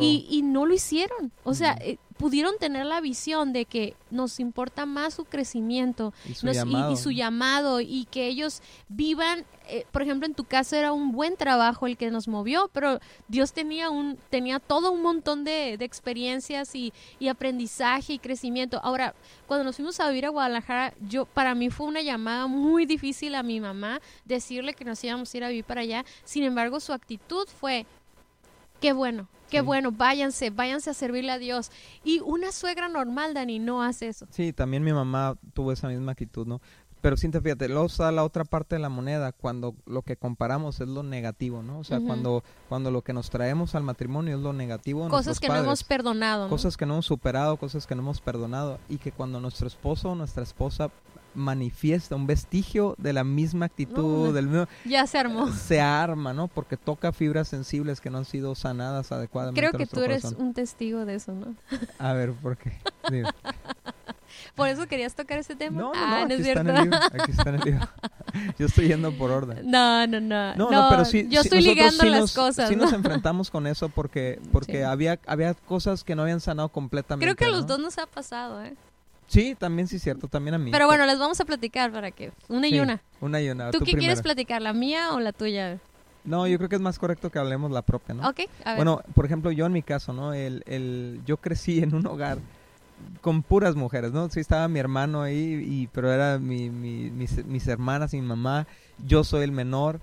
Y, 0.00 0.26
y, 0.30 0.42
no 0.42 0.66
lo 0.66 0.74
hicieron, 0.74 1.32
o 1.44 1.54
sea, 1.54 1.78
pudieron 2.20 2.58
tener 2.58 2.84
la 2.84 3.00
visión 3.00 3.54
de 3.54 3.64
que 3.64 3.96
nos 4.10 4.40
importa 4.40 4.84
más 4.84 5.14
su 5.14 5.24
crecimiento 5.24 6.12
y 6.28 6.34
su, 6.34 7.10
llamado. 7.12 7.80
Y, 7.80 8.06
que 8.10 8.26
ellos 8.26 8.60
vivan, 8.90 9.46
eh, 9.66 9.86
por 9.90 10.02
ejemplo, 10.02 10.26
en 10.26 10.34
tu 10.34 10.44
caso 10.44 10.76
era 10.76 10.92
un 10.92 11.12
buen 11.12 11.38
trabajo 11.38 11.86
el 11.86 11.96
que 11.96 12.10
nos 12.10 12.28
movió, 12.28 12.68
pero 12.74 13.00
Dios 13.28 13.54
tenía 13.54 13.88
un 13.88 14.18
tenía 14.28 14.58
todo 14.58 14.92
un 14.92 15.00
montón 15.00 15.44
de, 15.44 15.72
experiencias 15.80 16.74
y, 16.74 16.92
y, 17.18 17.28
aprendizaje 17.28 18.12
y 18.12 18.18
crecimiento. 18.18 18.80
Ahora, 18.82 19.14
cuando 19.46 19.64
nos 19.64 19.76
fuimos 19.76 19.98
a 19.98 20.08
vivir 20.08 20.26
a 20.26 20.28
Guadalajara, 20.28 20.92
yo 21.00 21.24
para 21.24 21.54
mí 21.54 21.70
fue 21.70 21.86
una 21.86 22.02
llamada 22.02 22.48
muy 22.48 22.84
difícil 22.84 23.34
a 23.34 23.42
mi 23.42 23.60
mamá 23.60 23.98
decirle 24.26 24.74
que 24.74 24.84
nos 24.84 25.02
íbamos 25.02 25.32
a 25.32 25.36
ir 25.38 25.44
a 25.44 25.48
vivir 25.48 25.64
para 25.64 25.80
allá. 25.80 26.04
Sin 26.24 26.44
embargo, 26.44 26.80
su 26.80 26.92
actitud 26.92 27.48
fue 27.48 27.86
qué 28.78 28.92
bueno, 28.92 29.26
Qué 29.50 29.60
bueno, 29.60 29.92
váyanse, 29.92 30.50
váyanse 30.50 30.90
a 30.90 30.94
servirle 30.94 31.32
a 31.32 31.38
Dios. 31.38 31.70
Y 32.04 32.20
una 32.20 32.52
suegra 32.52 32.88
normal, 32.88 33.34
Dani, 33.34 33.58
no 33.58 33.82
hace 33.82 34.08
eso. 34.08 34.26
Sí, 34.30 34.52
también 34.52 34.84
mi 34.84 34.92
mamá 34.92 35.36
tuvo 35.54 35.72
esa 35.72 35.88
misma 35.88 36.12
actitud, 36.12 36.46
¿no? 36.46 36.60
Pero 37.00 37.16
sí, 37.16 37.30
fíjate, 37.30 37.68
luego 37.68 37.86
está 37.86 38.12
la 38.12 38.24
otra 38.24 38.44
parte 38.44 38.76
de 38.76 38.80
la 38.80 38.90
moneda, 38.90 39.32
cuando 39.32 39.74
lo 39.86 40.02
que 40.02 40.16
comparamos 40.16 40.80
es 40.80 40.88
lo 40.88 41.02
negativo, 41.02 41.62
¿no? 41.62 41.78
O 41.78 41.84
sea, 41.84 41.98
cuando, 41.98 42.44
cuando 42.68 42.90
lo 42.90 43.02
que 43.02 43.14
nos 43.14 43.30
traemos 43.30 43.74
al 43.74 43.82
matrimonio 43.82 44.36
es 44.36 44.42
lo 44.42 44.52
negativo. 44.52 45.08
Cosas 45.08 45.40
que 45.40 45.48
no 45.48 45.56
hemos 45.56 45.82
perdonado. 45.82 46.48
Cosas 46.48 46.76
que 46.76 46.84
no 46.84 46.94
hemos 46.94 47.06
superado, 47.06 47.56
cosas 47.56 47.86
que 47.86 47.94
no 47.94 48.02
hemos 48.02 48.20
perdonado. 48.20 48.78
Y 48.88 48.98
que 48.98 49.12
cuando 49.12 49.40
nuestro 49.40 49.66
esposo 49.66 50.10
o 50.10 50.14
nuestra 50.14 50.42
esposa 50.42 50.90
manifiesta 51.34 52.16
un 52.16 52.26
vestigio 52.26 52.94
de 52.98 53.12
la 53.12 53.24
misma 53.24 53.66
actitud, 53.66 54.34
del 54.34 54.46
mismo... 54.46 54.66
Ya 54.84 55.06
se 55.06 55.18
armó. 55.18 55.48
Se 55.52 55.80
arma, 55.80 56.32
¿no? 56.32 56.48
Porque 56.48 56.76
toca 56.76 57.12
fibras 57.12 57.48
sensibles 57.48 58.00
que 58.00 58.10
no 58.10 58.18
han 58.18 58.24
sido 58.24 58.54
sanadas 58.54 59.12
adecuadamente. 59.12 59.60
Creo 59.60 59.72
que 59.72 59.86
tú 59.86 60.02
eres 60.02 60.24
un 60.24 60.54
testigo 60.54 61.04
de 61.04 61.14
eso, 61.16 61.32
¿no? 61.32 61.54
A 61.98 62.12
ver, 62.12 62.32
¿por 62.32 62.56
qué? 62.56 62.72
¿Por 64.54 64.68
eso 64.68 64.86
querías 64.86 65.14
tocar 65.14 65.38
ese 65.38 65.56
tema? 65.56 65.80
No, 65.80 65.92
no, 65.92 66.00
ah, 66.00 66.24
no, 66.26 66.34
aquí, 66.34 66.48
está 66.48 66.60
en 66.60 66.68
el 66.68 66.82
libro, 66.82 66.98
aquí 66.98 67.30
está 67.30 67.48
en 67.48 67.54
el 67.56 67.60
libro. 67.62 67.88
Yo 68.58 68.66
estoy 68.66 68.88
yendo 68.88 69.12
por 69.12 69.30
orden. 69.30 69.70
No, 69.70 70.06
no, 70.06 70.20
no. 70.20 70.54
No, 70.54 70.70
no, 70.70 70.86
pero 70.90 71.04
sí. 71.04 71.26
Yo 71.28 71.40
estoy 71.40 71.62
ligando 71.62 72.04
las 72.04 72.34
cosas. 72.34 72.68
Sí 72.68 72.76
nos 72.76 72.92
enfrentamos 72.92 73.50
con 73.50 73.66
eso 73.66 73.88
porque, 73.88 74.40
porque 74.52 74.84
había, 74.84 75.18
había 75.26 75.54
cosas 75.54 76.04
que 76.04 76.14
no 76.14 76.22
habían 76.22 76.40
sanado 76.40 76.68
completamente. 76.68 77.24
Creo 77.24 77.36
que 77.36 77.44
a 77.44 77.56
los 77.56 77.66
dos 77.66 77.78
nos 77.78 77.98
ha 77.98 78.06
pasado, 78.06 78.62
¿eh? 78.62 78.74
Sí, 79.30 79.54
también 79.56 79.86
sí, 79.86 80.00
cierto, 80.00 80.26
también 80.26 80.54
a 80.54 80.58
mí. 80.58 80.72
Pero 80.72 80.86
bueno, 80.86 81.06
les 81.06 81.16
vamos 81.16 81.40
a 81.40 81.44
platicar 81.44 81.92
para 81.92 82.10
que. 82.10 82.32
Una 82.48 82.66
y 82.66 82.80
una. 82.80 83.00
Una 83.20 83.40
y 83.40 83.48
una. 83.48 83.70
¿Tú, 83.70 83.78
qué 83.78 83.92
quieres 83.92 84.22
platicar, 84.22 84.60
la 84.60 84.72
mía 84.72 85.14
o 85.14 85.20
la 85.20 85.30
tuya? 85.32 85.78
No, 86.24 86.48
yo 86.48 86.58
creo 86.58 86.68
que 86.68 86.74
es 86.74 86.82
más 86.82 86.98
correcto 86.98 87.30
que 87.30 87.38
hablemos 87.38 87.70
la 87.70 87.82
propia, 87.82 88.16
¿no? 88.16 88.28
Ok, 88.28 88.40
a 88.64 88.70
ver. 88.70 88.76
Bueno, 88.76 89.02
por 89.14 89.26
ejemplo, 89.26 89.52
yo 89.52 89.66
en 89.66 89.72
mi 89.72 89.82
caso, 89.82 90.12
¿no? 90.12 90.34
El, 90.34 90.64
el, 90.66 91.20
yo 91.26 91.36
crecí 91.36 91.80
en 91.80 91.94
un 91.94 92.08
hogar 92.08 92.38
con 93.20 93.44
puras 93.44 93.76
mujeres, 93.76 94.10
¿no? 94.10 94.28
Sí 94.30 94.40
estaba 94.40 94.66
mi 94.66 94.80
hermano 94.80 95.22
ahí, 95.22 95.64
y, 95.64 95.86
pero 95.86 96.12
era 96.12 96.40
mi, 96.40 96.68
mi, 96.68 97.10
mis, 97.10 97.46
mis 97.46 97.68
hermanas 97.68 98.12
y 98.14 98.20
mi 98.20 98.26
mamá. 98.26 98.66
Yo 99.06 99.22
soy 99.22 99.44
el 99.44 99.52
menor 99.52 100.00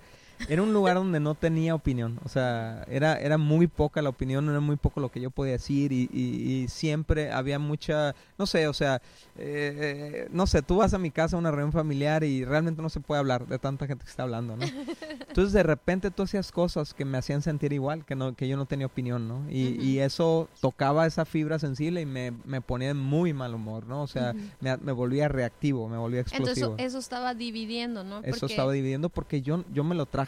era 0.50 0.62
un 0.62 0.73
lugar 0.73 0.95
donde 0.95 1.19
no 1.19 1.36
tenía 1.36 1.76
opinión, 1.76 2.19
o 2.23 2.30
sea, 2.30 2.86
era, 2.89 3.19
era 3.19 3.38
muy 3.38 3.67
poca 3.67 4.02
la 4.02 4.10
opinión, 4.10 4.50
era 4.50 4.60
muy 4.60 4.76
poco 4.76 5.00
lo 5.00 5.10
que 5.10 5.19
yo 5.19 5.32
podía 5.32 5.54
decir 5.54 5.91
y, 5.91 6.10
y, 6.12 6.67
siempre 6.67 7.32
había 7.32 7.60
mucha, 7.60 8.15
no 8.38 8.45
sé, 8.45 8.67
o 8.67 8.73
sea, 8.73 9.02
eh, 9.38 10.28
no 10.32 10.47
sé, 10.47 10.62
tú 10.62 10.78
vas 10.78 10.93
a 10.93 10.97
mi 10.97 11.12
casa 11.12 11.36
a 11.36 11.39
una 11.39 11.52
reunión 11.52 11.71
familiar 11.71 12.23
y 12.23 12.45
realmente 12.45 12.82
no 12.82 12.89
se 12.89 13.00
puede 13.00 13.19
hablar 13.19 13.47
de 13.47 13.58
tanta 13.58 13.88
gente 13.88 14.04
que 14.04 14.10
está 14.10 14.23
hablando, 14.23 14.56
¿no? 14.56 14.65
Entonces 15.28 15.54
de 15.54 15.63
repente 15.63 16.12
tú 16.12 16.23
hacías 16.23 16.52
cosas 16.52 16.93
que 16.93 17.06
me 17.06 17.17
hacían 17.17 17.41
sentir 17.41 17.73
igual, 17.73 18.06
que, 18.06 18.15
no, 18.15 18.36
que 18.36 18.47
yo 18.47 18.58
no 18.58 18.65
tenía 18.65 18.86
opinión, 18.86 19.28
¿no? 19.28 19.50
Y, 19.50 19.80
y 19.82 20.00
eso 20.00 20.50
tocaba 20.62 21.06
esa 21.06 21.26
fibra 21.26 21.60
sensible 21.60 22.02
y 22.02 22.06
me, 22.06 22.32
me 22.45 22.62
ponía 22.62 22.89
en 22.89 22.97
muy 22.97 23.34
mal 23.34 23.54
humor, 23.54 23.86
¿no? 23.88 24.02
O 24.04 24.08
sea, 24.08 24.34
me, 24.60 24.78
me, 24.78 24.91
volvía 24.91 25.28
reactivo, 25.28 25.88
me 25.88 25.97
volvía 25.97 26.21
explosivo. 26.21 26.71
Entonces 26.71 26.88
eso 26.88 27.00
estaba 27.00 27.34
dividiendo, 27.34 28.04
¿no? 28.04 28.21
Eso 28.23 28.45
estaba 28.45 28.71
dividiendo 28.71 29.10
porque 29.10 29.41
yo, 29.41 29.63
yo 29.73 29.84
me 29.84 29.95
lo 29.95 30.06
traje 30.06 30.26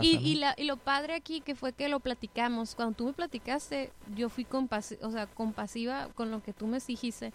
y, 0.00 0.16
y, 0.16 0.34
la, 0.36 0.54
y, 0.56 0.64
lo 0.64 0.76
padre 0.76 1.14
aquí 1.14 1.40
que 1.40 1.54
fue 1.54 1.72
que 1.72 1.88
lo 1.88 2.00
platicamos. 2.00 2.74
Cuando 2.74 2.96
tú 2.96 3.06
me 3.06 3.12
platicaste, 3.12 3.92
yo 4.14 4.28
fui 4.28 4.46
o 4.50 5.10
sea, 5.10 5.26
compasiva 5.26 6.08
con 6.14 6.30
lo 6.30 6.42
que 6.42 6.52
tú 6.52 6.66
me 6.66 6.78
dijiste. 6.78 7.32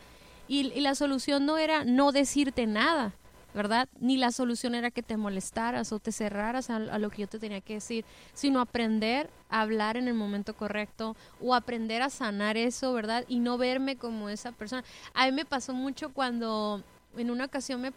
Y, 0.48 0.72
y, 0.74 0.82
la 0.82 0.96
solución 0.96 1.46
no 1.46 1.58
era 1.58 1.86
no 1.86 2.12
decirte 2.12 2.66
nada, 2.66 3.14
¿verdad? 3.54 3.88
Ni 4.00 4.18
la 4.18 4.32
solución 4.32 4.76
era 4.76 4.92
que 4.92 5.04
te 5.04 5.18
molestaras 5.18 5.92
o 5.92 6.00
te 6.00 6.12
cerraras 6.12 6.70
a, 6.70 6.78
a, 6.78 7.00
lo 7.00 7.10
que 7.10 7.22
yo 7.22 7.28
te 7.28 7.40
tenía 7.40 7.62
que 7.62 7.76
decir, 7.76 8.06
sino 8.34 8.60
aprender 8.60 9.30
a 9.50 9.62
hablar 9.62 9.98
en 9.98 10.08
el 10.08 10.14
momento 10.14 10.56
correcto 10.56 11.16
o 11.40 11.54
aprender 11.54 12.02
a 12.02 12.10
sanar 12.10 12.58
eso, 12.58 12.92
¿verdad? 12.94 13.24
Y 13.28 13.40
no 13.40 13.58
verme 13.58 13.98
como 13.98 14.30
esa 14.30 14.52
persona. 14.52 14.84
A 15.14 15.26
mí 15.26 15.32
me 15.32 15.46
pasó 15.46 15.74
mucho 15.74 16.12
cuando 16.12 16.84
en 17.18 17.30
una 17.30 17.46
ocasión 17.46 17.82
me 17.82 17.92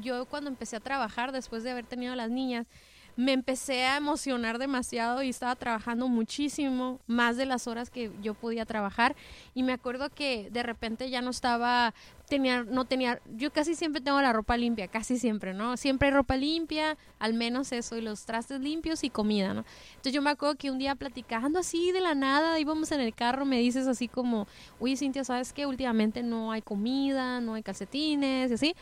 yo 0.00 0.24
cuando 0.26 0.50
empecé 0.50 0.76
a 0.76 0.80
trabajar 0.80 1.32
después 1.32 1.62
de 1.62 1.70
haber 1.70 1.86
tenido 1.86 2.12
a 2.12 2.16
las 2.16 2.30
niñas, 2.30 2.66
me 3.16 3.32
empecé 3.32 3.84
a 3.84 3.96
emocionar 3.96 4.58
demasiado 4.58 5.22
y 5.22 5.28
estaba 5.28 5.56
trabajando 5.56 6.08
muchísimo, 6.08 7.00
más 7.06 7.36
de 7.36 7.46
las 7.46 7.66
horas 7.66 7.90
que 7.90 8.10
yo 8.22 8.34
podía 8.34 8.66
trabajar. 8.66 9.14
Y 9.54 9.62
me 9.62 9.72
acuerdo 9.72 10.10
que 10.10 10.50
de 10.50 10.62
repente 10.62 11.10
ya 11.10 11.22
no 11.22 11.30
estaba 11.30 11.94
tenía, 12.28 12.64
no 12.64 12.84
tenía, 12.84 13.20
yo 13.36 13.52
casi 13.52 13.74
siempre 13.74 14.00
tengo 14.00 14.20
la 14.20 14.32
ropa 14.32 14.56
limpia, 14.56 14.88
casi 14.88 15.18
siempre, 15.18 15.54
¿no? 15.54 15.76
Siempre 15.76 16.08
hay 16.08 16.14
ropa 16.14 16.36
limpia, 16.36 16.96
al 17.18 17.34
menos 17.34 17.72
eso, 17.72 17.96
y 17.96 18.00
los 18.00 18.24
trastes 18.24 18.60
limpios 18.60 19.04
y 19.04 19.10
comida, 19.10 19.54
¿no? 19.54 19.64
Entonces 19.90 20.12
yo 20.12 20.22
me 20.22 20.30
acuerdo 20.30 20.56
que 20.56 20.70
un 20.70 20.78
día 20.78 20.94
platicando 20.94 21.58
así 21.58 21.92
de 21.92 22.00
la 22.00 22.14
nada, 22.14 22.58
íbamos 22.58 22.92
en 22.92 23.00
el 23.00 23.14
carro, 23.14 23.44
me 23.44 23.58
dices 23.58 23.86
así 23.86 24.08
como, 24.08 24.46
uy 24.80 24.96
Cintia, 24.96 25.24
¿sabes 25.24 25.52
qué? 25.52 25.66
Últimamente 25.66 26.22
no 26.22 26.52
hay 26.52 26.62
comida, 26.62 27.40
no 27.40 27.54
hay 27.54 27.62
calcetines, 27.62 28.50
y 28.50 28.54
así. 28.54 28.74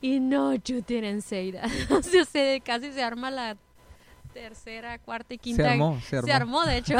Y 0.00 0.20
no, 0.20 0.52
didn't 0.52 1.22
say 1.22 1.52
that. 1.52 1.70
o 1.90 2.02
sea, 2.02 2.60
casi 2.60 2.92
se 2.92 3.02
arma 3.02 3.30
la 3.30 3.56
tercera, 4.32 4.98
cuarta 4.98 5.34
y 5.34 5.38
quinta. 5.38 5.64
Se 5.64 5.68
armó, 5.68 6.00
se 6.00 6.16
armó. 6.16 6.26
Se 6.26 6.32
armó, 6.32 6.64
de 6.64 6.76
hecho. 6.78 6.94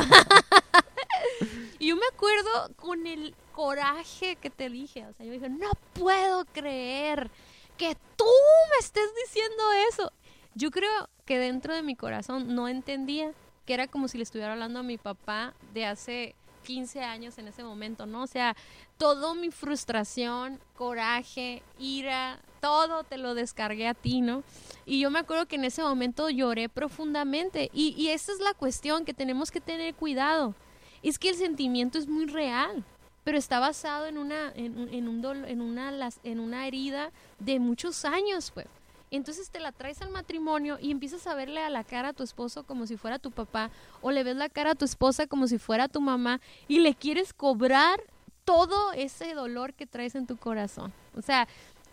y 1.78 1.86
yo 1.88 1.96
me 1.96 2.06
acuerdo 2.12 2.70
con 2.76 3.06
el 3.06 3.34
coraje 3.52 4.36
que 4.36 4.50
te 4.50 4.68
dije. 4.68 5.06
O 5.06 5.12
sea, 5.14 5.26
yo 5.26 5.32
dije, 5.32 5.48
no 5.48 5.70
puedo 5.94 6.44
creer 6.46 7.30
que 7.76 7.96
tú 8.16 8.24
me 8.70 8.84
estés 8.84 9.08
diciendo 9.26 9.62
eso. 9.90 10.12
Yo 10.54 10.70
creo 10.70 11.08
que 11.24 11.38
dentro 11.38 11.74
de 11.74 11.82
mi 11.82 11.96
corazón 11.96 12.54
no 12.54 12.68
entendía 12.68 13.32
que 13.66 13.74
era 13.74 13.86
como 13.86 14.08
si 14.08 14.18
le 14.18 14.24
estuviera 14.24 14.52
hablando 14.52 14.80
a 14.80 14.82
mi 14.82 14.98
papá 14.98 15.54
de 15.72 15.86
hace 15.86 16.34
15 16.64 17.02
años 17.02 17.38
en 17.38 17.48
ese 17.48 17.64
momento, 17.64 18.06
¿no? 18.06 18.22
O 18.22 18.26
sea, 18.26 18.56
todo 19.02 19.34
mi 19.34 19.50
frustración, 19.50 20.60
coraje, 20.76 21.64
ira, 21.76 22.38
todo 22.60 23.02
te 23.02 23.18
lo 23.18 23.34
descargué 23.34 23.88
a 23.88 23.94
ti, 23.94 24.20
¿no? 24.20 24.44
Y 24.86 25.00
yo 25.00 25.10
me 25.10 25.18
acuerdo 25.18 25.46
que 25.46 25.56
en 25.56 25.64
ese 25.64 25.82
momento 25.82 26.30
lloré 26.30 26.68
profundamente. 26.68 27.68
Y, 27.74 27.96
y 28.00 28.10
esa 28.10 28.30
es 28.30 28.38
la 28.38 28.54
cuestión 28.54 29.04
que 29.04 29.12
tenemos 29.12 29.50
que 29.50 29.60
tener 29.60 29.92
cuidado. 29.96 30.54
Es 31.02 31.18
que 31.18 31.30
el 31.30 31.34
sentimiento 31.34 31.98
es 31.98 32.06
muy 32.06 32.26
real 32.26 32.84
pero 33.24 33.38
está 33.38 33.60
basado 33.60 34.06
en 34.06 34.18
una, 34.18 34.52
en, 34.54 34.76
un 34.76 34.88
en, 34.88 35.60
una, 35.60 36.10
en 36.24 36.40
una 36.40 36.66
herida 36.66 37.12
de 37.38 37.60
muchos 37.60 38.04
años, 38.04 38.50
pues. 38.52 38.66
Entonces 39.12 39.50
te 39.50 39.60
la 39.60 39.72
traes 39.72 40.00
al 40.00 40.10
matrimonio 40.10 40.78
y 40.80 40.90
empiezas 40.90 41.26
a 41.26 41.34
verle 41.34 41.60
a 41.60 41.70
la 41.70 41.84
cara 41.84 42.08
a 42.08 42.12
tu 42.12 42.22
esposo 42.22 42.64
como 42.64 42.86
si 42.86 42.96
fuera 42.96 43.18
tu 43.18 43.30
papá, 43.30 43.70
o 44.00 44.10
le 44.10 44.24
ves 44.24 44.36
la 44.36 44.48
cara 44.48 44.70
a 44.70 44.74
tu 44.74 44.84
esposa 44.84 45.26
como 45.26 45.46
si 45.46 45.58
fuera 45.58 45.86
tu 45.86 46.00
mamá, 46.00 46.40
y 46.66 46.80
le 46.80 46.94
quieres 46.94 47.32
cobrar 47.32 48.00
todo 48.44 48.92
ese 48.92 49.34
dolor 49.34 49.74
que 49.74 49.86
traes 49.86 50.14
en 50.14 50.26
tu 50.26 50.36
corazón. 50.36 50.92
O 51.16 51.22
sea, 51.22 51.46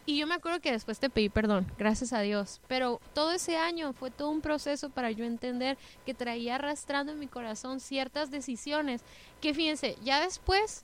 y 0.05 0.17
yo 0.17 0.25
me 0.25 0.33
acuerdo 0.35 0.59
que 0.59 0.71
después 0.71 0.99
te 0.99 1.09
pedí 1.09 1.29
perdón, 1.29 1.71
gracias 1.77 2.13
a 2.13 2.21
Dios. 2.21 2.61
Pero 2.67 2.99
todo 3.13 3.31
ese 3.31 3.57
año 3.57 3.93
fue 3.93 4.09
todo 4.09 4.29
un 4.29 4.41
proceso 4.41 4.89
para 4.89 5.11
yo 5.11 5.23
entender 5.23 5.77
que 6.05 6.13
traía 6.13 6.55
arrastrando 6.55 7.11
en 7.11 7.19
mi 7.19 7.27
corazón 7.27 7.79
ciertas 7.79 8.31
decisiones 8.31 9.01
que 9.39 9.53
fíjense, 9.53 9.97
ya 10.01 10.19
después 10.19 10.83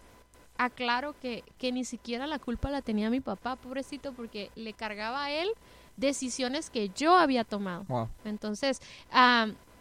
aclaro 0.58 1.16
que, 1.20 1.44
que 1.58 1.72
ni 1.72 1.86
siquiera 1.86 2.28
la 2.28 2.40
culpa 2.40 2.70
la 2.70 2.82
tenía 2.82 3.10
mi 3.10 3.20
papá, 3.20 3.56
pobrecito, 3.56 4.14
porque 4.14 4.52
le 4.56 4.74
cargaba 4.74 5.26
a 5.26 5.32
él 5.32 5.50
decisiones 5.98 6.70
que 6.70 6.90
yo 6.90 7.16
había 7.16 7.44
tomado. 7.44 8.10
Entonces, 8.26 8.82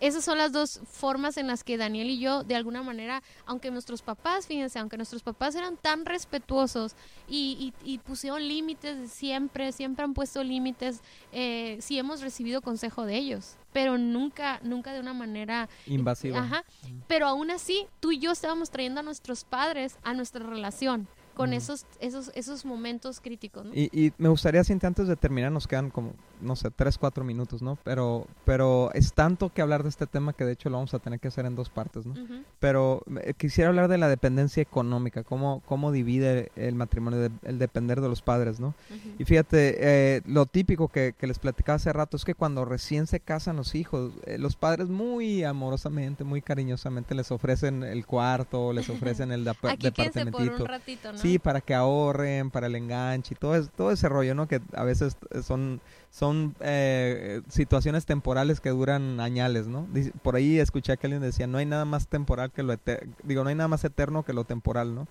esas 0.07 0.23
son 0.23 0.37
las 0.37 0.53
dos 0.53 0.81
formas 0.85 1.39
en 1.39 1.47
las 1.47 1.65
que 1.65 1.79
Daniel 1.79 2.11
y 2.11 2.19
yo, 2.19 2.45
de 2.45 2.55
alguna 2.55 2.83
manera, 2.83 3.23
aunque 3.47 3.71
nuestros 3.71 4.03
papás, 4.03 4.47
fíjense, 4.47 4.79
aunque 4.79 4.99
nuestros 4.99 5.23
papás 5.23 5.55
eran 5.55 5.79
tan 5.79 6.05
respetuosos 6.05 6.95
y, 7.27 7.73
y, 7.83 7.99
pusieron 7.99 8.47
límites 8.47 9.11
siempre, 9.11 9.73
siempre 9.73 10.05
han 10.05 10.13
puesto 10.13 10.45
límites, 10.45 11.01
eh, 11.33 11.79
sí 11.81 11.99
hemos 11.99 12.21
recibido 12.21 12.61
consejo 12.61 13.07
de 13.07 13.17
ellos, 13.17 13.57
pero 13.73 13.97
nunca, 13.97 14.61
nunca 14.63 14.93
de 14.93 15.01
una 15.01 15.15
manera 15.15 15.71
invasiva. 15.87 16.39
Ajá. 16.41 16.65
Pero 17.09 17.27
aún 17.27 17.51
así, 17.51 17.87
tú 18.01 18.13
y 18.13 18.19
yo 18.19 18.31
estábamos 18.33 18.69
trayendo 18.69 19.01
a 19.01 19.03
nuestros 19.03 19.45
padres 19.45 19.97
a 20.03 20.13
nuestra 20.13 20.45
relación 20.45 21.09
con 21.35 21.53
esos, 21.53 21.85
esos, 22.01 22.31
esos 22.35 22.65
momentos 22.65 23.21
críticos. 23.21 23.67
Y, 23.73 23.91
y, 23.93 24.13
me 24.19 24.29
gustaría, 24.29 24.63
Cintia, 24.65 24.87
antes 24.87 25.09
de 25.09 25.17
terminar, 25.17 25.51
nos 25.51 25.67
quedan 25.67 25.91
como, 25.91 26.13
no 26.45 26.57
sé, 26.57 26.71
tres, 26.71 26.99
cuatro 26.99 27.25
minutos, 27.25 27.63
¿no? 27.63 27.79
Pero, 27.85 28.27
pero 28.45 28.91
es 28.95 29.13
tanto 29.13 29.53
que 29.53 29.63
hablar 29.63 29.83
de 29.83 29.89
este 29.89 30.07
tema 30.07 30.33
que 30.33 30.45
de 30.45 30.53
hecho 30.53 30.71
lo 30.71 30.77
vamos 30.77 30.95
a 30.95 30.99
tener 30.99 31.21
que 31.21 31.29
hacer 31.29 31.47
en 31.47 31.57
dos 31.57 31.71
partes, 31.71 32.07
¿no? 32.07 32.15
Pero 32.61 33.03
eh, 33.23 33.35
quisiera 33.37 33.71
hablar 33.71 33.89
de 33.89 33.99
la 33.99 34.09
dependencia 34.09 34.63
económica, 34.63 35.25
cómo, 35.25 35.63
cómo 35.67 35.93
divide 35.93 36.51
el 36.57 36.75
matrimonio, 36.75 37.31
el 37.43 37.59
depender 37.59 38.01
de 38.01 38.09
los 38.09 38.23
padres, 38.23 38.61
¿no? 38.61 38.75
Y 39.19 39.25
fíjate, 39.25 39.77
eh, 39.79 40.23
lo 40.27 40.47
típico 40.47 40.89
que, 40.89 41.15
que, 41.19 41.27
les 41.27 41.39
platicaba 41.39 41.77
hace 41.77 41.93
rato 41.93 42.17
es 42.17 42.25
que 42.25 42.35
cuando 42.35 42.65
recién 42.65 43.07
se 43.07 43.21
casan 43.21 43.57
los 43.57 43.75
hijos, 43.75 44.13
eh, 44.27 44.39
los 44.39 44.57
padres 44.57 44.89
muy 44.89 45.45
amorosamente, 45.45 46.25
muy 46.25 46.43
cariñosamente 46.43 47.15
les 47.15 47.31
ofrecen 47.31 47.83
el 47.83 48.07
cuarto, 48.07 48.73
les 48.73 48.89
ofrecen 48.91 49.33
el 49.33 49.45
departamentito. 49.45 50.31
por 50.31 50.43
un 50.43 50.67
ratito, 50.67 51.13
¿no? 51.13 51.19
Sí, 51.19 51.39
para 51.39 51.61
que 51.61 51.75
ahorren, 51.75 52.51
para 52.51 52.67
el 52.67 52.75
enganche 52.77 53.35
y 53.35 53.39
todo, 53.39 53.67
todo 53.69 53.91
ese 53.91 54.09
rollo, 54.09 54.35
¿no? 54.35 54.47
Que 54.49 54.61
a 54.75 54.85
veces 54.85 55.17
son, 55.43 55.81
son 56.15 56.55
eh, 56.61 57.41
situaciones 57.49 58.07
temporales 58.07 58.61
que 58.61 58.71
duran 58.71 59.19
añales, 59.19 59.67
¿no? 59.67 59.89
Por 60.23 60.37
ahí 60.37 60.61
escuché 60.61 60.97
que 60.97 61.09
alguien 61.09 61.23
decía, 61.23 61.49
no 61.49 61.59
hay 61.59 61.67
nada 61.67 61.85
más 61.85 62.07
temporal 62.07 62.53
que 62.53 62.63
lo 62.63 62.73
eterno, 62.73 63.13
digo, 63.25 63.43
no 63.43 63.49
hay 63.49 63.57
nada 63.57 63.67
más 63.67 63.83
eterno 63.83 64.23
que 64.23 64.33
lo 64.33 64.45
temporal, 64.45 64.95
¿no? 64.95 65.09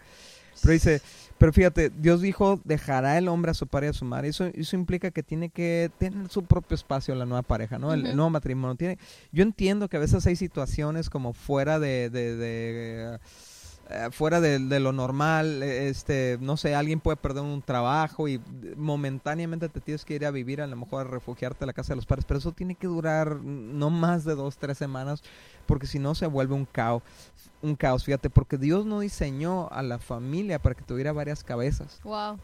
Pero 0.62 0.72
dice, 0.72 1.02
pero 1.38 1.52
fíjate, 1.52 1.89
Dios 1.89 2.22
dijo, 2.22 2.62
dejará 2.63 3.18
el 3.18 3.28
hombre 3.28 3.52
a 3.52 3.54
su 3.54 3.68
padre 3.68 3.88
y 3.88 3.89
a 3.89 3.94
su 3.94 4.06
madre. 4.06 4.30
Eso, 4.30 4.46
eso 4.46 4.78
implica 4.78 5.12
que 5.12 5.24
tiene 5.24 5.50
que 5.50 5.92
tener 5.98 6.30
su 6.30 6.46
propio 6.46 6.76
espacio 6.76 7.16
la 7.16 7.26
nueva 7.26 7.42
pareja, 7.42 7.78
¿no? 7.78 7.92
el, 7.92 8.04
nuevo 8.04 8.30
matrimonio. 8.30 8.76
Tiene, 8.76 8.98
yo 9.34 9.44
entiendo 9.44 9.89
que 9.89 9.98
a 9.98 10.00
veces 10.00 10.26
hay 10.26 10.38
situaciones 10.38 11.10
como 11.10 11.34
fuera 11.34 11.80
de, 11.80 12.10
de 12.10 13.20
eh, 13.89 14.10
fuera 14.12 14.39
de, 14.39 14.60
lo 14.80 14.93
normal, 14.93 15.62
eh, 15.62 15.89
este, 15.89 16.38
no 16.39 16.56
sé, 16.56 16.74
alguien 16.74 17.02
puede 17.02 17.17
perder 17.17 17.43
un 17.43 17.62
trabajo 17.62 18.30
y 18.30 18.39
momentáneamente 18.78 19.67
te 19.67 19.82
tienes 19.82 20.06
que 20.06 20.15
ir 20.15 20.26
a 20.26 20.32
vivir, 20.32 20.62
a 20.62 20.67
lo 20.67 20.78
mejor 20.78 21.06
a 21.06 21.10
refugiarte 21.10 21.65
a 21.65 21.67
la 21.67 21.74
casa 21.74 21.89
de 21.93 21.98
los 21.98 22.06
padres, 22.06 22.24
pero 22.26 22.38
eso 22.38 22.54
tiene 22.54 22.76
que 22.76 22.88
durar 22.88 23.41
no 23.41 23.89
más 23.89 24.24
de 24.24 24.36
dos, 24.36 24.58
tres 24.58 24.78
semanas, 24.78 25.22
porque 25.65 25.86
si 25.86 26.00
no 26.00 26.15
se 26.15 26.28
vuelve 26.28 26.56
un 26.56 26.65
caos, 26.65 27.04
un 27.62 27.76
caos, 27.76 28.06
fíjate, 28.06 28.30
porque 28.30 28.58
Dios 28.58 28.86
no 28.86 29.02
diseñó 29.02 29.67
a 29.69 29.84
la 29.84 30.00
familia 30.00 30.60
para 30.60 30.76
que 30.76 30.84
tuviera 30.84 31.12
varias 31.12 31.43
cabezas, 31.43 32.00
wow. 32.04 32.39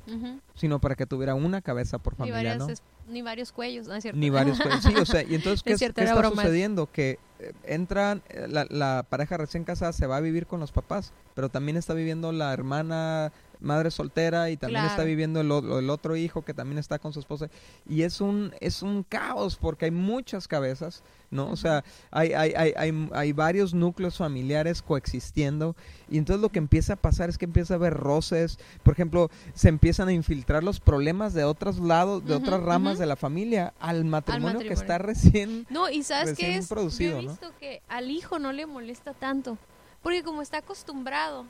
sino 0.55 0.79
para 0.79 0.95
que 0.95 1.05
tuviera 1.05 1.35
una 1.35 1.61
cabeza 1.61 1.99
por 1.99 2.15
familia, 2.15 2.57
¿no? 2.57 2.67
Ni 3.09 3.21
varios 3.21 3.51
cuellos, 3.51 3.87
¿no 3.87 3.95
es 3.95 4.03
cierto? 4.03 4.19
Ni 4.19 4.29
varios 4.29 4.59
cuellos, 4.59 4.83
sí, 4.83 4.93
o 4.95 5.05
sea, 5.05 5.23
y 5.23 5.35
entonces, 5.35 5.63
¿qué, 5.63 5.73
está 5.73 6.29
sucediendo? 6.29 6.91
Que 6.91 7.19
eh, 7.39 7.53
entran, 7.65 8.21
la, 8.47 8.65
la 8.69 9.05
pareja 9.09 9.37
recién 9.37 9.63
casada 9.63 9.93
se 9.93 10.07
va 10.07 10.17
a 10.17 10.21
vivir 10.21 10.45
con 10.45 10.59
los 10.59 10.71
papás, 10.71 11.13
pero 11.35 11.49
también 11.49 11.77
está 11.77 11.93
viviendo 11.93 12.31
la 12.31 12.53
hermana 12.53 13.31
madre 13.59 13.91
soltera 13.91 14.49
y 14.49 14.57
también 14.57 14.85
está 14.85 15.03
viviendo 15.03 15.41
el, 15.41 15.51
el, 15.51 15.89
otro 15.89 16.15
hijo 16.15 16.43
que 16.43 16.53
también 16.53 16.77
está 16.77 16.99
con 16.99 17.13
su 17.13 17.19
esposa. 17.19 17.49
Y 17.87 18.03
es 18.03 18.21
un 18.21 18.53
es 18.59 18.81
un 18.81 19.03
caos 19.03 19.57
porque 19.57 19.85
hay 19.85 19.91
muchas 19.91 20.47
cabezas 20.47 21.03
no 21.31 21.51
o 21.51 21.55
sea 21.55 21.83
hay 22.09 22.33
hay, 22.33 22.53
hay, 22.55 22.73
hay, 22.75 23.09
hay 23.13 23.33
varios 23.33 23.73
núcleos 23.73 24.17
familiares 24.17 24.81
coexistiendo 24.81 25.75
y 26.09 26.17
entonces 26.17 26.41
lo 26.41 26.49
que 26.49 26.59
empieza 26.59 26.93
a 26.93 26.95
pasar 26.95 27.29
es 27.29 27.37
que 27.37 27.45
empieza 27.45 27.73
a 27.73 27.77
haber 27.77 27.93
roces. 27.93 28.59
Por 28.83 28.93
ejemplo 28.93 29.29
se 29.53 29.69
empiezan 29.69 30.07
a 30.07 30.13
infiltrar 30.13 30.63
los 30.63 30.79
problemas 30.79 31.33
de 31.33 31.43
otros 31.43 31.79
lados 31.79 32.25
de 32.25 32.35
otras 32.35 32.61
ramas 32.61 32.97
de 32.97 33.05
la 33.05 33.15
familia 33.15 33.73
al 33.79 34.05
matrimonio, 34.05 34.59
que 34.59 34.73
está 34.73 34.97
recién 34.97 35.67
no 35.69 35.89
y 35.89 36.03
sabes 36.03 36.37
que 36.37 36.55
es 36.55 36.67
producido, 36.67 37.21
yo 37.21 37.27
he 37.27 37.31
visto 37.31 37.51
que 37.59 37.81
al 37.89 38.09
hijo 38.09 38.39
no 38.39 38.53
le 38.53 38.65
molesta 38.65 39.13
tanto 39.13 39.57
porque 40.01 40.23
como 40.23 40.41
está 40.41 40.59
acostumbrado 40.59 41.45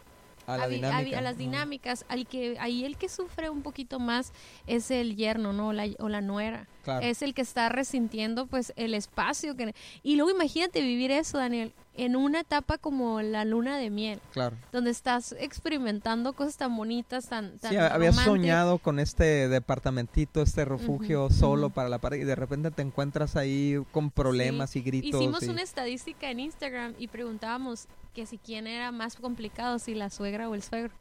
a, 0.54 1.22
las 1.22 1.38
dinámicas, 1.38 2.06
al 2.10 2.26
que 2.28 2.58
ahí 2.60 2.86
el 2.86 2.98
que 2.98 3.10
sufre 3.10 3.50
un 3.50 3.62
poquito 3.62 4.00
más 4.00 4.34
es 4.68 4.92
el 4.92 5.16
yerno, 5.16 5.54
¿no? 5.54 5.74
La, 5.74 5.88
o 6.00 6.10
la 6.10 6.22
nuera. 6.22 6.68
Es 7.02 7.22
el 7.22 7.36
que 7.36 7.42
está 7.42 7.70
resintiendo 7.70 8.48
pues 8.48 8.74
el 8.76 8.96
espacio 8.96 9.56
que 9.56 9.76
y 10.02 10.16
luego 10.16 10.32
imagínate 10.32 10.82
vivir 10.82 11.12
eso, 11.12 11.38
Daniel, 11.38 11.72
en 12.00 12.16
una 12.16 12.40
etapa 12.40 12.78
como 12.78 13.22
la 13.22 13.44
luna 13.44 13.78
de 13.78 13.90
miel. 13.90 14.22
Claro. 14.32 14.56
Donde 14.72 14.90
estás 14.90 15.36
experimentando 15.38 16.32
cosas 16.32 16.56
tan 16.56 16.76
bonitas, 16.78 17.28
tan, 17.28 17.60
tan 17.60 17.72
Sí, 17.72 17.78
habías 17.78 18.16
soñado 18.16 18.78
con 18.78 19.00
este 19.00 19.50
departamentito, 19.50 20.42
este 20.42 20.64
refugio 20.64 21.30
solo 21.30 21.70
para 21.70 21.90
la 21.90 21.98
pareja 21.98 22.24
y 22.24 22.26
de 22.26 22.36
repente 22.36 22.72
te 22.72 22.84
encuentras 22.84 23.36
ahí 23.36 23.84
con 23.92 24.12
problemas 24.12 24.78
y 24.78 24.82
gritos. 24.82 25.20
Hicimos 25.20 25.44
una 25.44 25.62
estadística 25.62 26.32
en 26.32 26.40
Instagram 26.40 26.96
y 26.98 27.10
preguntábamos 27.10 27.88
que 28.14 28.26
si 28.26 28.38
quién 28.38 28.66
era 28.66 28.94
más 28.94 29.18
complicado, 29.18 29.78
si 29.78 29.94
la 29.94 30.10
suegra 30.10 30.48
o 30.48 30.56
el 30.56 30.64
suegro. 30.64 30.94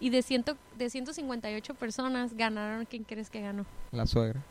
Y 0.00 0.08
de, 0.08 0.22
ciento, 0.22 0.56
de 0.78 0.88
158 0.88 1.74
personas 1.74 2.34
ganaron, 2.34 2.86
¿quién 2.86 3.04
crees 3.04 3.28
que 3.28 3.42
ganó? 3.42 3.66
La 3.92 4.06
suegra. 4.06 4.42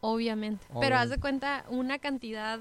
Obviamente. 0.00 0.64
Pero 0.80 0.96
haz 0.96 1.10
de 1.10 1.18
cuenta 1.18 1.66
una 1.68 1.98
cantidad 1.98 2.58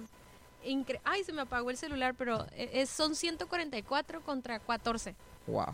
increíble. 0.64 1.02
Ay, 1.06 1.24
se 1.24 1.34
me 1.34 1.42
apagó 1.42 1.70
el 1.70 1.78
celular, 1.78 2.16
pero 2.18 2.46
e, 2.56 2.82
es, 2.82 2.90
son 2.90 3.16
144 3.16 4.22
contra 4.22 4.60
14. 4.60 5.16
Wow. 5.48 5.68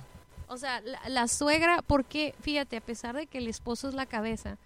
O 0.47 0.57
sea, 0.57 0.81
la, 1.07 1.27
suegra, 1.27 1.81
porque 1.81 2.35
fíjate, 2.41 2.77
a 2.77 2.81
pesar 2.81 3.15
de 3.15 3.27
que 3.27 3.39
el 3.39 3.47
esposo 3.47 3.89
es 3.89 3.95
la 3.95 4.05
cabeza, 4.05 4.57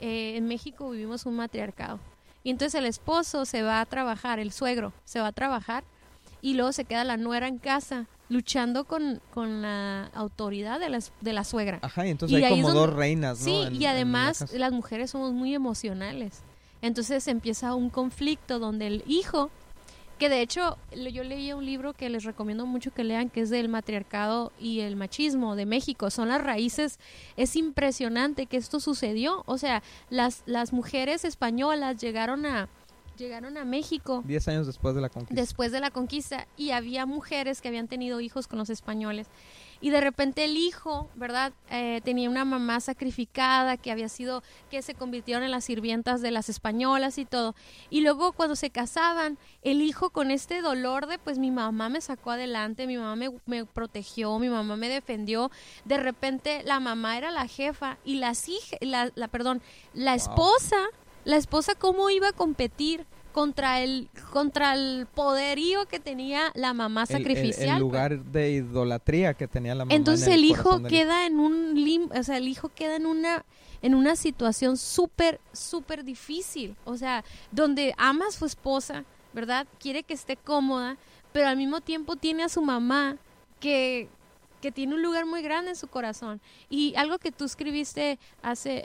eh, 0.00 0.36
en 0.36 0.46
México 0.46 0.90
vivimos 0.90 1.26
un 1.26 1.36
matriarcado. 1.36 2.00
Y 2.42 2.50
entonces 2.50 2.74
el 2.74 2.86
esposo 2.86 3.44
se 3.44 3.62
va 3.62 3.80
a 3.80 3.86
trabajar, 3.86 4.40
el 4.40 4.52
suegro 4.52 4.92
se 5.04 5.20
va 5.20 5.28
a 5.28 5.32
trabajar 5.32 5.84
y 6.40 6.54
luego 6.54 6.72
se 6.72 6.84
queda 6.84 7.04
la 7.04 7.16
nuera 7.16 7.46
en 7.46 7.58
casa 7.58 8.08
luchando 8.28 8.84
con, 8.84 9.20
con 9.32 9.62
la 9.62 10.06
autoridad 10.14 10.80
de 10.80 10.88
la, 10.88 10.98
de 11.20 11.32
la 11.32 11.44
suegra. 11.44 11.78
Ajá, 11.82 12.06
y 12.06 12.10
entonces 12.10 12.42
hay 12.42 12.50
como 12.50 12.72
dos 12.72 12.92
reinas, 12.92 13.38
¿no? 13.38 13.44
Sí, 13.44 13.68
y 13.78 13.86
además 13.86 14.52
las 14.52 14.72
mujeres 14.72 15.10
somos 15.10 15.32
muy 15.32 15.54
emocionales. 15.54 16.42
Entonces 16.82 17.26
empieza 17.28 17.74
un 17.74 17.90
conflicto 17.90 18.58
donde 18.58 18.88
el 18.88 19.04
hijo, 19.06 19.50
que 20.18 20.28
de 20.28 20.42
hecho 20.42 20.76
yo 20.92 21.24
leí 21.24 21.52
un 21.52 21.64
libro 21.64 21.94
que 21.94 22.10
les 22.10 22.24
recomiendo 22.24 22.66
mucho 22.66 22.92
que 22.92 23.04
lean, 23.04 23.30
que 23.30 23.40
es 23.40 23.50
del 23.50 23.68
matriarcado 23.68 24.52
y 24.58 24.80
el 24.80 24.96
machismo 24.96 25.56
de 25.56 25.64
México, 25.64 26.10
son 26.10 26.28
las 26.28 26.42
raíces, 26.42 26.98
es 27.36 27.56
impresionante 27.56 28.46
que 28.46 28.56
esto 28.56 28.80
sucedió, 28.80 29.42
o 29.46 29.58
sea, 29.58 29.82
las, 30.10 30.42
las 30.46 30.72
mujeres 30.72 31.24
españolas 31.24 31.96
llegaron 31.98 32.46
a, 32.46 32.68
llegaron 33.16 33.56
a 33.56 33.64
México. 33.64 34.22
Diez 34.26 34.46
años 34.48 34.66
después 34.66 34.94
de 34.94 35.00
la 35.00 35.08
conquista. 35.08 35.34
Después 35.34 35.72
de 35.72 35.80
la 35.80 35.90
conquista. 35.90 36.46
Y 36.56 36.70
había 36.70 37.06
mujeres 37.06 37.60
que 37.60 37.68
habían 37.68 37.88
tenido 37.88 38.20
hijos 38.20 38.46
con 38.48 38.58
los 38.58 38.70
españoles. 38.70 39.28
Y 39.82 39.90
de 39.90 40.00
repente 40.00 40.44
el 40.44 40.56
hijo, 40.56 41.10
¿verdad? 41.16 41.52
Eh, 41.68 42.00
tenía 42.04 42.30
una 42.30 42.44
mamá 42.44 42.80
sacrificada 42.80 43.76
que 43.76 43.90
había 43.90 44.08
sido, 44.08 44.42
que 44.70 44.80
se 44.80 44.94
convirtieron 44.94 45.42
en 45.42 45.50
las 45.50 45.64
sirvientas 45.64 46.22
de 46.22 46.30
las 46.30 46.48
españolas 46.48 47.18
y 47.18 47.24
todo. 47.24 47.56
Y 47.90 48.00
luego 48.00 48.32
cuando 48.32 48.56
se 48.56 48.70
casaban, 48.70 49.38
el 49.62 49.82
hijo 49.82 50.10
con 50.10 50.30
este 50.30 50.62
dolor 50.62 51.08
de, 51.08 51.18
pues 51.18 51.38
mi 51.38 51.50
mamá 51.50 51.88
me 51.88 52.00
sacó 52.00 52.30
adelante, 52.30 52.86
mi 52.86 52.96
mamá 52.96 53.16
me, 53.16 53.30
me 53.44 53.66
protegió, 53.66 54.38
mi 54.38 54.48
mamá 54.48 54.76
me 54.76 54.88
defendió. 54.88 55.50
De 55.84 55.96
repente 55.96 56.62
la 56.64 56.78
mamá 56.78 57.18
era 57.18 57.32
la 57.32 57.48
jefa 57.48 57.98
y 58.04 58.14
las 58.14 58.48
hijas, 58.48 58.78
la, 58.80 59.10
la, 59.16 59.26
perdón, 59.26 59.60
la 59.92 60.14
esposa 60.14 60.76
la 61.24 61.36
esposa 61.36 61.74
cómo 61.76 62.10
iba 62.10 62.28
a 62.28 62.32
competir 62.32 63.06
contra 63.32 63.80
el 63.80 64.08
contra 64.30 64.74
el 64.74 65.06
poderío 65.12 65.86
que 65.86 65.98
tenía 65.98 66.52
la 66.54 66.74
mamá 66.74 67.06
sacrificial. 67.06 67.76
El, 67.76 67.80
lugar 67.80 68.22
de 68.24 68.52
idolatría 68.52 69.34
que 69.34 69.48
tenía 69.48 69.74
la 69.74 69.84
mamá. 69.84 69.94
Entonces 69.94 70.28
el, 70.28 70.44
hijo 70.44 70.82
queda 70.82 71.26
en 71.26 71.40
un 71.40 71.74
lim, 71.74 72.08
o 72.14 72.22
sea, 72.22 72.36
el 72.36 72.48
hijo 72.48 72.68
queda 72.68 72.96
en 72.96 73.06
una 73.06 73.44
en 73.80 73.94
una 73.94 74.16
situación 74.16 74.76
súper 74.76 75.40
súper 75.52 76.04
difícil, 76.04 76.76
o 76.84 76.96
sea, 76.96 77.24
donde 77.50 77.94
ama 77.98 78.26
a 78.28 78.32
su 78.32 78.44
esposa, 78.44 79.04
¿verdad? 79.32 79.66
Quiere 79.80 80.02
que 80.02 80.14
esté 80.14 80.36
cómoda, 80.36 80.96
pero 81.32 81.48
al 81.48 81.56
mismo 81.56 81.80
tiempo 81.80 82.16
tiene 82.16 82.44
a 82.44 82.48
su 82.48 82.62
mamá 82.62 83.16
que 83.60 84.08
que 84.60 84.70
tiene 84.70 84.94
un 84.94 85.02
lugar 85.02 85.26
muy 85.26 85.42
grande 85.42 85.70
en 85.70 85.76
su 85.76 85.88
corazón. 85.88 86.40
Y 86.70 86.94
algo 86.94 87.18
que 87.18 87.32
tú 87.32 87.44
escribiste 87.44 88.20
hace 88.42 88.84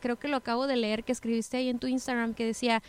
creo 0.00 0.16
que 0.16 0.28
lo 0.28 0.36
acabo 0.36 0.66
de 0.66 0.76
leer, 0.76 1.02
que 1.02 1.12
escribiste 1.12 1.56
ahí 1.56 1.68
en 1.68 1.78
tu 1.78 1.86
Instagram, 1.86 2.34
que 2.34 2.44
decía, 2.44 2.82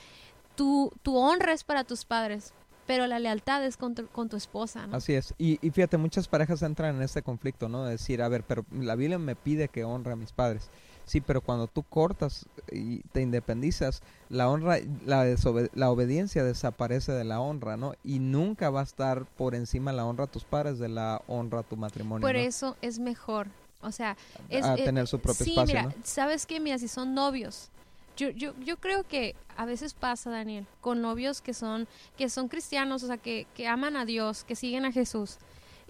tu, 0.58 0.92
tu 1.04 1.16
honra 1.16 1.54
es 1.54 1.64
para 1.64 1.86
tus 1.86 2.04
padres, 2.04 2.54
pero 2.86 3.08
la 3.08 3.20
lealtad 3.20 3.64
es 3.64 3.78
con 3.78 3.96
tu, 3.96 4.08
con 4.08 4.28
tu 4.28 4.36
esposa. 4.36 4.88
¿no? 4.88 4.98
Así 4.98 5.14
es. 5.14 5.34
Y, 5.38 5.66
y, 5.66 5.72
fíjate, 5.72 5.98
muchas 5.98 6.28
parejas 6.28 6.62
entran 6.64 6.98
en 6.98 7.02
este 7.02 7.22
conflicto, 7.22 7.70
¿no? 7.70 7.86
De 7.86 7.92
decir, 7.92 8.22
a 8.22 8.28
ver, 8.28 8.44
pero 8.44 8.66
la 8.72 8.96
Biblia 8.96 9.20
me 9.20 9.36
pide 9.36 9.70
que 9.70 9.86
honre 9.86 10.14
a 10.14 10.16
mis 10.18 10.34
padres. 10.34 10.70
Sí, 11.06 11.22
pero 11.22 11.40
cuando 11.40 11.68
tú 11.68 11.84
cortas 11.84 12.48
y 12.70 13.00
te 13.14 13.22
independizas, 13.22 14.02
la 14.28 14.50
honra, 14.50 14.80
la, 15.06 15.26
la 15.74 15.90
obediencia 15.90 16.44
desaparece 16.44 17.14
de 17.14 17.24
la 17.24 17.40
honra, 17.40 17.78
¿no? 17.78 17.94
Y 18.04 18.20
nunca 18.20 18.70
va 18.70 18.82
a 18.82 18.84
estar 18.84 19.26
por 19.26 19.56
encima 19.56 19.94
la 19.94 20.06
honra 20.06 20.26
a 20.26 20.28
tus 20.28 20.44
padres 20.44 20.80
de 20.80 20.90
la 20.90 21.22
honra 21.28 21.60
a 21.60 21.64
tu 21.64 21.78
matrimonio. 21.78 22.28
Por 22.28 22.36
¿no? 22.36 22.42
eso 22.42 22.76
es 22.82 23.00
mejor, 23.00 23.48
o 23.82 23.94
sea, 23.94 24.18
es, 24.50 24.66
a 24.66 24.76
eh, 24.76 24.84
tener 24.84 25.08
su 25.08 25.20
propio 25.20 25.46
sí, 25.46 25.52
espacio, 25.52 25.76
mira, 25.76 25.96
¿no? 25.96 26.04
sabes 26.04 26.46
que 26.46 26.60
mira, 26.60 26.78
si 26.78 26.90
son 26.90 27.14
novios, 27.14 27.70
yo, 28.18 28.30
yo, 28.32 28.54
yo 28.60 28.78
creo 28.78 29.08
que 29.08 29.36
a 29.56 29.66
veces 29.66 29.94
pasa, 29.94 30.30
Daniel, 30.30 30.66
con 30.82 31.02
novios 31.02 31.42
que 31.42 31.54
son, 31.54 31.88
que 32.18 32.30
son 32.30 32.50
cristianos, 32.50 33.04
o 33.04 33.08
sea, 33.08 33.18
que, 33.18 33.48
que 33.56 33.68
aman 33.68 33.96
a 33.96 34.06
Dios, 34.06 34.44
que 34.44 34.56
siguen 34.56 34.86
a 34.86 34.92
Jesús 34.92 35.38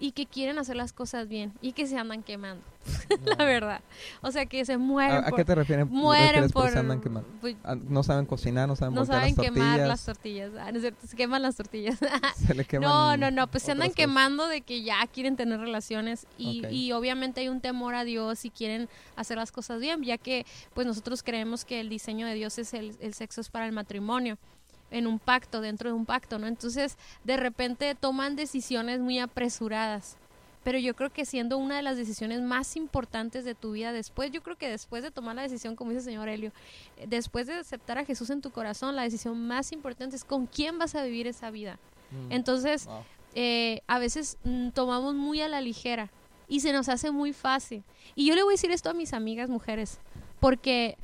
y 0.00 0.12
que 0.12 0.26
quieren 0.26 0.58
hacer 0.58 0.76
las 0.76 0.92
cosas 0.92 1.26
bien 1.28 1.52
y 1.60 1.72
que 1.72 1.86
se 1.86 1.98
andan 1.98 2.22
quemando, 2.22 2.62
la 3.38 3.44
verdad. 3.44 3.80
O 4.20 4.30
sea, 4.30 4.46
que 4.46 4.64
se 4.64 4.78
mueren 4.78 5.24
¿A, 5.24 5.32
qué 5.32 5.44
te 5.44 5.54
refieres, 5.54 5.86
mueren 5.88 6.44
por, 6.50 6.62
por, 6.64 6.70
se 6.70 6.78
andan 6.78 7.00
quemando? 7.00 7.28
pues, 7.40 7.56
Ah, 7.64 7.74
No 7.74 8.02
saben 8.04 8.24
cocinar, 8.24 8.68
no 8.68 8.76
saben 8.76 8.94
no 8.94 9.04
saben 9.04 9.34
las 9.34 9.44
quemar 9.44 9.66
tortillas. 9.66 9.88
las 9.88 10.04
tortillas. 10.04 10.50
Ah, 10.60 10.70
no 10.70 10.76
es 10.76 10.82
cierto, 10.82 11.06
se 11.06 11.16
queman 11.16 11.42
las 11.42 11.56
tortillas. 11.56 11.98
se 12.36 12.54
le 12.54 12.64
queman 12.64 12.88
No, 12.88 13.16
no, 13.16 13.30
no, 13.32 13.46
pues 13.48 13.64
se 13.64 13.72
andan 13.72 13.88
cosas. 13.88 13.96
quemando 13.96 14.46
de 14.46 14.60
que 14.60 14.82
ya 14.82 15.04
quieren 15.12 15.36
tener 15.36 15.58
relaciones 15.58 16.26
y, 16.38 16.64
y 16.68 16.92
obviamente 16.92 17.40
hay 17.40 17.48
un 17.48 17.60
temor 17.60 17.94
a 17.96 18.04
Dios 18.04 18.44
y 18.44 18.50
quieren 18.50 18.88
hacer 19.16 19.36
las 19.36 19.50
cosas 19.52 19.80
bien, 19.80 20.02
ya 20.04 20.16
que 20.18 20.46
pues 20.74 20.86
nosotros 20.86 21.22
creemos 21.24 21.64
que 21.64 21.80
el 21.80 21.88
diseño 21.88 22.26
de 22.26 22.34
Dios 22.34 22.58
es 22.58 22.72
el, 22.72 22.96
el 23.00 23.14
sexo 23.14 23.40
es 23.40 23.48
para 23.50 23.66
el 23.66 23.72
matrimonio 23.72 24.38
en 24.90 25.06
un 25.06 25.18
pacto, 25.18 25.60
dentro 25.60 25.90
de 25.90 25.94
un 25.94 26.06
pacto, 26.06 26.38
¿no? 26.38 26.46
Entonces, 26.46 26.96
de 27.24 27.36
repente 27.36 27.94
toman 27.94 28.36
decisiones 28.36 29.00
muy 29.00 29.18
apresuradas. 29.18 30.16
Pero 30.64 30.78
yo 30.78 30.94
creo 30.94 31.10
que 31.10 31.24
siendo 31.24 31.56
una 31.56 31.76
de 31.76 31.82
las 31.82 31.96
decisiones 31.96 32.40
más 32.42 32.76
importantes 32.76 33.44
de 33.44 33.54
tu 33.54 33.72
vida 33.72 33.92
después, 33.92 34.30
yo 34.32 34.42
creo 34.42 34.56
que 34.56 34.68
después 34.68 35.02
de 35.02 35.10
tomar 35.10 35.36
la 35.36 35.42
decisión, 35.42 35.76
como 35.76 35.90
dice 35.92 36.00
el 36.00 36.04
señor 36.04 36.28
Helio, 36.28 36.52
eh, 36.96 37.06
después 37.08 37.46
de 37.46 37.54
aceptar 37.54 37.96
a 37.98 38.04
Jesús 38.04 38.28
en 38.30 38.42
tu 38.42 38.50
corazón, 38.50 38.96
la 38.96 39.02
decisión 39.02 39.46
más 39.46 39.72
importante 39.72 40.16
es 40.16 40.24
con 40.24 40.46
quién 40.46 40.78
vas 40.78 40.94
a 40.94 41.04
vivir 41.04 41.26
esa 41.26 41.50
vida. 41.50 41.78
Mm. 42.10 42.32
Entonces, 42.32 42.86
Wow. 42.86 43.02
eh, 43.34 43.80
a 43.86 43.98
veces 43.98 44.36
mm, 44.44 44.70
tomamos 44.70 45.14
muy 45.14 45.40
a 45.40 45.48
la 45.48 45.60
ligera 45.60 46.10
y 46.48 46.60
se 46.60 46.72
nos 46.72 46.88
hace 46.88 47.12
muy 47.12 47.32
fácil. 47.32 47.82
Y 48.14 48.26
yo 48.26 48.34
le 48.34 48.42
voy 48.42 48.52
a 48.52 48.56
decir 48.56 48.70
esto 48.72 48.90
a 48.90 48.94
mis 48.94 49.12
amigas 49.14 49.48
mujeres, 49.48 49.98
porque 50.40 50.98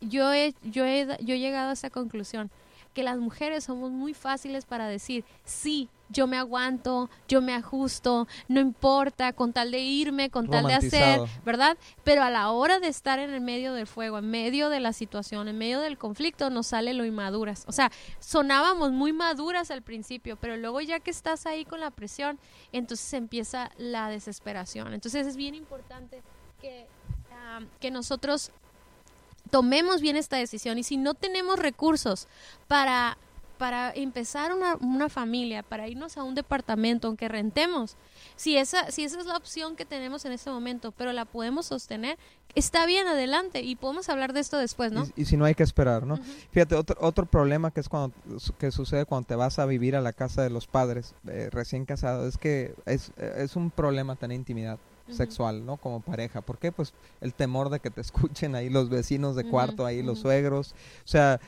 yo 0.00 0.32
he, 0.32 0.54
yo 0.64 0.84
he, 0.84 1.06
yo 1.20 1.34
he 1.34 1.38
llegado 1.38 1.70
a 1.70 1.74
esa 1.74 1.90
conclusión, 1.90 2.50
que 2.96 3.02
las 3.02 3.18
mujeres 3.18 3.64
somos 3.64 3.90
muy 3.90 4.14
fáciles 4.14 4.64
para 4.64 4.88
decir, 4.88 5.22
sí, 5.44 5.90
yo 6.08 6.26
me 6.26 6.38
aguanto, 6.38 7.10
yo 7.28 7.42
me 7.42 7.52
ajusto, 7.52 8.26
no 8.48 8.58
importa, 8.58 9.34
con 9.34 9.52
tal 9.52 9.70
de 9.70 9.80
irme, 9.80 10.30
con 10.30 10.48
tal 10.48 10.66
de 10.66 10.72
hacer. 10.72 11.20
¿verdad? 11.44 11.76
Pero 12.04 12.22
a 12.22 12.30
la 12.30 12.50
hora 12.50 12.80
de 12.80 12.88
estar 12.88 13.18
en 13.18 13.34
el 13.34 13.42
medio 13.42 13.74
del 13.74 13.86
fuego, 13.86 14.16
en 14.16 14.30
medio 14.30 14.70
de 14.70 14.80
la 14.80 14.94
situación, 14.94 15.46
en 15.46 15.58
medio 15.58 15.80
del 15.80 15.98
conflicto, 15.98 16.48
nos 16.48 16.68
sale 16.68 16.94
lo 16.94 17.04
inmaduras. 17.04 17.64
O 17.68 17.72
sea, 17.72 17.92
sonábamos 18.18 18.92
muy 18.92 19.12
maduras 19.12 19.70
al 19.70 19.82
principio, 19.82 20.36
pero 20.36 20.56
luego 20.56 20.80
ya 20.80 20.98
que 20.98 21.10
estás 21.10 21.44
ahí 21.44 21.66
con 21.66 21.80
la 21.80 21.90
presión, 21.90 22.38
entonces 22.72 23.12
empieza 23.12 23.72
la 23.76 24.08
desesperación. 24.08 24.94
Entonces 24.94 25.26
es 25.26 25.36
bien 25.36 25.54
importante 25.54 26.22
que, 26.62 26.86
ah, 27.30 27.60
que 27.78 27.90
nosotros 27.90 28.52
tomemos 29.50 30.00
bien 30.00 30.16
esta 30.16 30.36
decisión 30.36 30.78
y 30.78 30.82
si 30.82 30.96
no 30.96 31.14
tenemos 31.14 31.58
recursos 31.58 32.28
para 32.68 33.18
para 33.56 33.90
empezar 33.94 34.52
una, 34.54 34.76
una 34.76 35.08
familia, 35.08 35.62
para 35.62 35.88
irnos 35.88 36.16
a 36.16 36.22
un 36.22 36.34
departamento, 36.34 37.08
aunque 37.08 37.28
rentemos, 37.28 37.96
si 38.36 38.56
esa, 38.56 38.90
si 38.90 39.04
esa 39.04 39.18
es 39.20 39.26
la 39.26 39.36
opción 39.36 39.76
que 39.76 39.84
tenemos 39.84 40.24
en 40.24 40.32
este 40.32 40.50
momento, 40.50 40.92
pero 40.92 41.12
la 41.12 41.24
podemos 41.24 41.66
sostener, 41.66 42.18
está 42.54 42.86
bien 42.86 43.06
adelante 43.06 43.62
y 43.62 43.76
podemos 43.76 44.08
hablar 44.08 44.32
de 44.32 44.40
esto 44.40 44.58
después, 44.58 44.92
¿no? 44.92 45.06
Y, 45.16 45.22
y 45.22 45.24
si 45.24 45.36
no 45.36 45.44
hay 45.44 45.54
que 45.54 45.62
esperar, 45.62 46.06
¿no? 46.06 46.18
Fíjate, 46.50 46.74
otro, 46.74 46.96
otro 47.00 47.26
problema 47.26 47.70
que 47.70 47.80
es 47.80 47.88
cuando 47.88 48.14
que 48.58 48.70
sucede 48.70 49.04
cuando 49.04 49.26
te 49.26 49.36
vas 49.36 49.58
a 49.58 49.66
vivir 49.66 49.96
a 49.96 50.00
la 50.00 50.12
casa 50.12 50.42
de 50.42 50.50
los 50.50 50.66
padres 50.66 51.14
eh, 51.26 51.48
recién 51.50 51.84
casado 51.86 52.26
es 52.28 52.36
que 52.36 52.74
es, 52.84 53.12
es 53.16 53.56
un 53.56 53.70
problema 53.70 54.16
tener 54.16 54.36
intimidad 54.36 54.78
Sexual, 55.10 55.64
¿no? 55.64 55.76
Como 55.76 56.00
pareja. 56.00 56.40
¿Por 56.40 56.58
qué? 56.58 56.72
Pues 56.72 56.92
el 57.20 57.34
temor 57.34 57.70
de 57.70 57.80
que 57.80 57.90
te 57.90 58.00
escuchen 58.00 58.54
ahí 58.54 58.68
los 58.68 58.88
vecinos 58.88 59.36
de 59.36 59.44
cuarto, 59.44 59.86
ahí 59.86 60.02
los 60.02 60.20
suegros. 60.20 60.72
O 61.04 61.08
sea, 61.08 61.40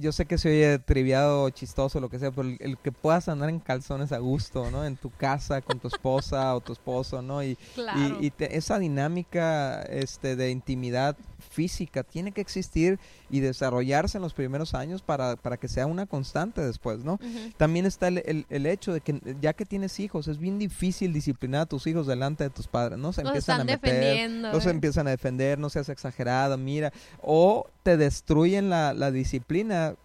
yo 0.00 0.12
sé 0.12 0.26
que 0.26 0.36
se 0.38 0.48
oye 0.50 0.78
triviado, 0.78 1.48
chistoso, 1.50 1.98
lo 2.00 2.08
que 2.10 2.18
sea, 2.18 2.30
pero 2.30 2.48
el, 2.60 2.76
que 2.78 2.92
puedas 2.92 3.28
andar 3.28 3.48
en 3.48 3.60
calzones 3.60 4.12
a 4.12 4.18
gusto, 4.18 4.70
¿no? 4.70 4.84
En 4.84 4.96
tu 4.96 5.10
casa 5.10 5.60
con 5.62 5.80
tu 5.80 5.88
esposa 5.88 6.54
o 6.54 6.60
tu 6.60 6.72
esposo, 6.72 7.22
¿no? 7.22 7.42
Y, 7.42 7.56
Claro. 7.74 8.18
y, 8.20 8.26
y 8.26 8.30
te- 8.30 8.56
esa 8.56 8.78
dinámica 8.78 9.82
este, 9.82 10.36
de 10.36 10.50
intimidad 10.50 11.16
física 11.50 12.02
tiene 12.02 12.32
que 12.32 12.40
existir 12.40 12.98
y 13.30 13.40
desarrollarse 13.40 14.18
en 14.18 14.22
los 14.22 14.34
primeros 14.34 14.74
años 14.74 15.02
para, 15.02 15.36
para 15.36 15.56
que 15.56 15.68
sea 15.68 15.86
una 15.86 16.06
constante 16.06 16.60
después, 16.60 17.04
¿no? 17.04 17.18
También 17.56 17.86
está 17.86 18.08
el, 18.08 18.22
el- 18.26 18.46
el 18.50 18.66
hecho 18.66 18.92
de 18.92 19.00
que 19.00 19.20
ya 19.40 19.52
que 19.52 19.64
tienes 19.64 19.98
hijos, 20.00 20.28
es 20.28 20.38
bien 20.38 20.58
difícil 20.58 21.12
disciplinar 21.12 21.62
a 21.62 21.66
tus 21.66 21.86
hijos 21.86 22.06
delante 22.06 22.44
de 22.44 22.50
tus 22.50 22.66
padres, 22.66 22.98
¿no? 22.98 23.12
Se 23.12 23.22
empiezan 23.22 23.60
a 23.60 23.64
meter, 23.64 24.52
los 24.52 24.66
¿eh? 24.66 24.70
empiezan 24.70 25.06
a 25.06 25.10
defender, 25.10 25.58
no 25.58 25.70
seas 25.70 25.88
exagerado, 25.88 26.58
mira, 26.58 26.92
o 27.22 27.66
te 27.82 27.96
destruyen 27.96 28.68
la, 28.70 28.94
la 28.94 29.10
disciplina 29.10 29.53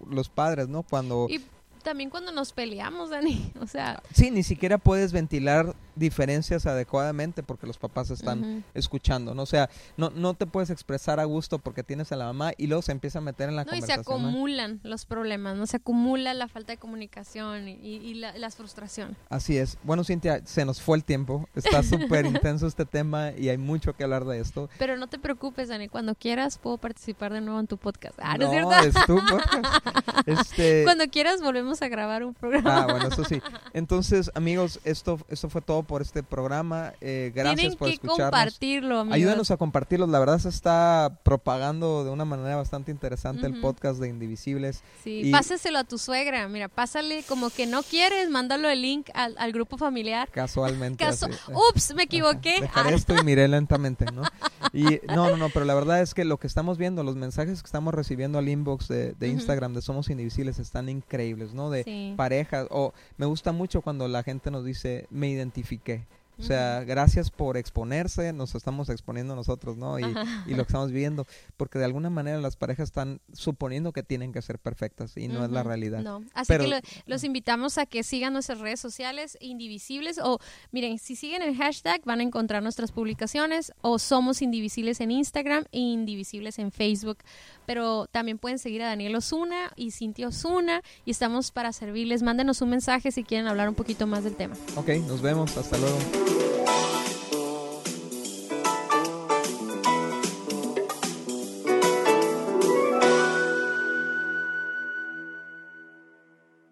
los 0.10 0.30
padres, 0.30 0.68
¿no? 0.68 0.84
Cuando... 0.84 1.28
Y 1.30 1.42
también 1.84 2.10
cuando 2.10 2.32
nos 2.32 2.54
peleamos, 2.54 3.10
Dani, 3.10 3.52
o 3.62 3.68
sea, 3.68 4.02
Sí, 4.13 4.32
ni 4.32 4.44
siquiera 4.44 4.78
puedes 4.78 5.12
ventilar 5.12 5.76
diferencias 5.96 6.65
adecuadamente 6.65 7.44
porque 7.44 7.68
los 7.68 7.78
papás 7.78 8.10
están 8.10 8.63
escuchando, 8.74 9.36
¿no? 9.36 9.44
O 9.44 9.46
sea, 9.46 9.70
no, 9.98 10.10
no 10.12 10.34
te 10.34 10.46
puedes 10.46 10.70
expresar 10.70 11.20
a 11.20 11.26
gusto 11.26 11.60
porque 11.60 11.84
tienes 11.84 12.12
a 12.13 12.15
la 12.15 12.26
mamá 12.26 12.54
y 12.58 12.68
luego 12.68 12.82
se 12.82 12.94
empieza 12.94 13.20
a 13.20 13.22
meter 13.22 13.50
en 13.50 13.58
la 13.58 13.65
No, 13.65 13.72
y 13.76 13.82
se 13.82 13.88
conversación. 13.88 14.22
acumulan 14.22 14.80
los 14.84 15.06
problemas, 15.06 15.58
¿no? 15.58 15.68
Se 15.68 15.76
acumula 15.78 16.34
la 16.34 16.48
falta 16.48 16.72
de 16.72 16.78
comunicación 16.78 17.68
y, 17.68 17.74
y 17.98 18.13
la- 18.13 18.38
las 18.38 18.56
frustraciones. 18.56 19.18
Así 19.30 19.58
es. 19.58 19.78
Bueno, 19.84 20.06
Cintia, 20.06 20.42
se 20.46 20.63
nos 20.63 20.82
fue 20.82 20.96
el 20.96 21.04
tiempo. 21.04 21.50
Está 21.54 21.84
súper 21.84 22.26
intenso 22.26 22.65
este 22.68 22.86
tema 22.86 23.32
y 23.38 23.50
hay 23.50 23.58
mucho 23.58 23.94
que 23.94 24.06
hablar 24.06 24.24
de 24.24 24.39
esto. 24.39 24.70
Pero 24.80 24.96
no 24.96 25.08
te 25.08 25.20
preocupes, 25.20 25.68
Dani, 25.68 25.89
cuando 25.89 26.15
quieras 26.15 26.58
puedo 26.60 26.78
participar 26.78 27.34
de 27.34 27.42
nuevo 27.42 27.60
en 27.60 27.68
tu 27.68 27.76
podcast. 27.78 28.18
Ah, 28.22 28.38
¿no, 28.38 28.46
no, 28.54 28.72
es 28.72 28.94
cierto? 28.94 29.00
es 29.00 29.06
tu 29.06 29.15
podcast. 29.28 29.86
Este, 30.26 30.84
Cuando 30.84 31.08
quieras 31.08 31.42
volvemos 31.42 31.68
a 31.82 31.88
grabar 31.88 32.23
un 32.23 32.34
programa. 32.34 32.79
Ah, 32.84 32.88
bueno, 32.91 33.08
eso 33.08 33.23
sí. 33.23 33.41
Entonces, 33.73 34.32
amigos, 34.36 34.79
esto, 34.84 35.19
esto 35.29 35.49
fue 35.49 35.62
todo 35.62 35.84
por 35.84 36.01
este 36.01 36.23
programa. 36.23 36.93
Eh, 37.01 37.32
gracias 37.34 37.55
Tienen 37.60 37.77
por 37.77 37.88
que 37.88 37.93
escucharnos. 37.95 38.25
compartirlo, 38.32 38.99
amigos. 38.99 39.15
Ayúdanos 39.15 39.51
a 39.51 39.58
compartirlo. 39.58 40.08
La 40.08 40.19
verdad 40.19 40.39
se 40.39 40.49
está 40.49 41.19
propagando 41.23 42.03
de 42.03 42.10
una 42.10 42.25
manera 42.25 42.55
bastante 42.55 42.91
interesante 42.91 43.45
el 43.45 43.60
podcast 43.62 43.99
de 43.99 44.10
Indivisibles. 44.10 44.84
Sí, 45.03 45.21
y- 45.25 45.32
páseselo 45.32 45.79
a 45.79 45.84
tu 45.84 45.97
suegra. 45.97 46.47
Mira, 46.47 46.67
pásale 46.67 47.23
como 47.23 47.49
que 47.49 47.65
no 47.65 47.84
quieres, 47.84 48.29
mándalo 48.29 48.69
el 48.69 48.82
link 48.82 49.10
al, 49.13 49.36
al 49.38 49.51
grupo 49.51 49.77
familiar. 49.77 50.27
Casualmente. 50.32 51.03
Así. 51.05 51.25
ups, 51.71 51.93
me 51.95 52.03
equivoqué. 52.03 52.62
Dejaré 52.62 52.89
Ah, 52.89 52.95
esto 52.95 53.15
y 53.15 53.23
miré 53.23 53.47
lentamente, 53.47 54.05
¿no? 54.12 54.23
Y 54.71 54.99
no, 55.08 55.29
no, 55.32 55.38
no, 55.38 55.49
pero 55.49 55.65
la 55.65 55.73
verdad 55.73 55.99
es 56.01 56.13
que 56.13 56.25
lo 56.25 56.38
que 56.38 56.45
estamos 56.45 56.77
viendo, 56.77 57.01
los 57.03 57.15
mensajes 57.15 57.62
que 57.63 57.65
estamos 57.65 57.91
recibiendo 57.93 58.38
al 58.38 58.47
inbox 58.49 58.88
de. 58.88 59.15
Instagram 59.21 59.73
de 59.73 59.82
Somos 59.82 60.10
Indivisibles 60.10 60.60
están 60.60 60.89
increíbles, 60.89 61.53
¿no? 61.53 61.59
De 61.69 61.84
sí. 61.84 62.13
parejas, 62.15 62.67
o 62.69 62.93
me 63.17 63.26
gusta 63.26 63.52
mucho 63.52 63.82
cuando 63.82 64.08
la 64.08 64.24
gente 64.24 64.52
nos 64.52 64.63
dice, 64.63 65.08
me 65.10 65.28
identifiqué. 65.30 66.06
O 66.39 66.43
sea, 66.43 66.84
gracias 66.86 67.32
por 67.32 67.58
exponerse, 67.58 68.32
nos 68.34 68.56
estamos 68.56 68.89
exponiendo 68.89 69.36
nosotros, 69.36 69.78
¿no? 69.78 69.99
Y, 69.99 70.04
lo 70.04 70.56
que 70.56 70.62
estamos 70.62 70.91
viendo, 70.91 71.25
porque 71.58 71.80
de 71.80 71.86
alguna 71.86 72.10
manera 72.10 72.39
las 72.39 72.56
parejas 72.56 72.86
están 72.89 73.19
suponiendo 73.34 73.91
que 73.91 74.04
tienen 74.04 74.32
que 74.32 74.41
ser 74.41 74.58
perfectas 74.60 75.17
y 75.17 75.28
no 75.28 75.43
es 75.43 75.52
la 75.52 75.63
realidad. 75.63 76.02
No. 76.02 76.23
Así 76.34 76.47
Pero- 76.47 76.63
que 76.65 76.69
lo- 76.69 76.80
los 77.06 77.23
invitamos 77.23 77.78
a 77.78 77.86
que 77.86 78.04
sigan 78.04 78.34
nuestras 78.34 78.60
redes 78.60 78.80
sociales 78.80 79.38
indivisibles 79.41 80.19
o 80.23 80.39
miren, 80.71 80.97
si 80.99 81.15
siguen 81.15 81.41
el 81.41 81.56
hashtag 81.56 82.02
van 82.06 82.19
a 82.19 82.23
encontrar 82.23 82.63
nuestras 82.63 82.91
publicaciones 82.91 83.71
o 83.82 83.99
somos 83.99 84.41
indivisibles 84.41 85.02
en 85.02 85.12
Instagram 85.12 85.65
e 85.71 85.80
indivisibles 85.80 86.60
en 86.60 86.71
Facebook. 86.71 87.17
Pero 87.65 88.08
también 88.08 88.38
pueden 88.39 88.60
seguir 88.60 88.82
a 88.82 88.88
Daniel 88.88 89.15
Osuna 89.15 89.71
y 89.75 89.91
Cintia 89.91 90.28
Osuna 90.30 90.82
y 91.06 91.12
estamos 91.12 91.52
para 91.52 91.71
servirles. 91.73 92.23
Mándenos 92.23 92.62
un 92.62 92.69
mensaje 92.69 93.12
si 93.12 93.23
quieren 93.23 93.47
hablar 93.47 93.69
un 93.69 93.75
poquito 93.75 94.08
más 94.08 94.23
del 94.23 94.36
tema. 94.36 94.56
Ok, 94.75 94.89
nos 95.08 95.21
vemos, 95.21 95.56
hasta 95.58 95.78
luego. 95.78 95.97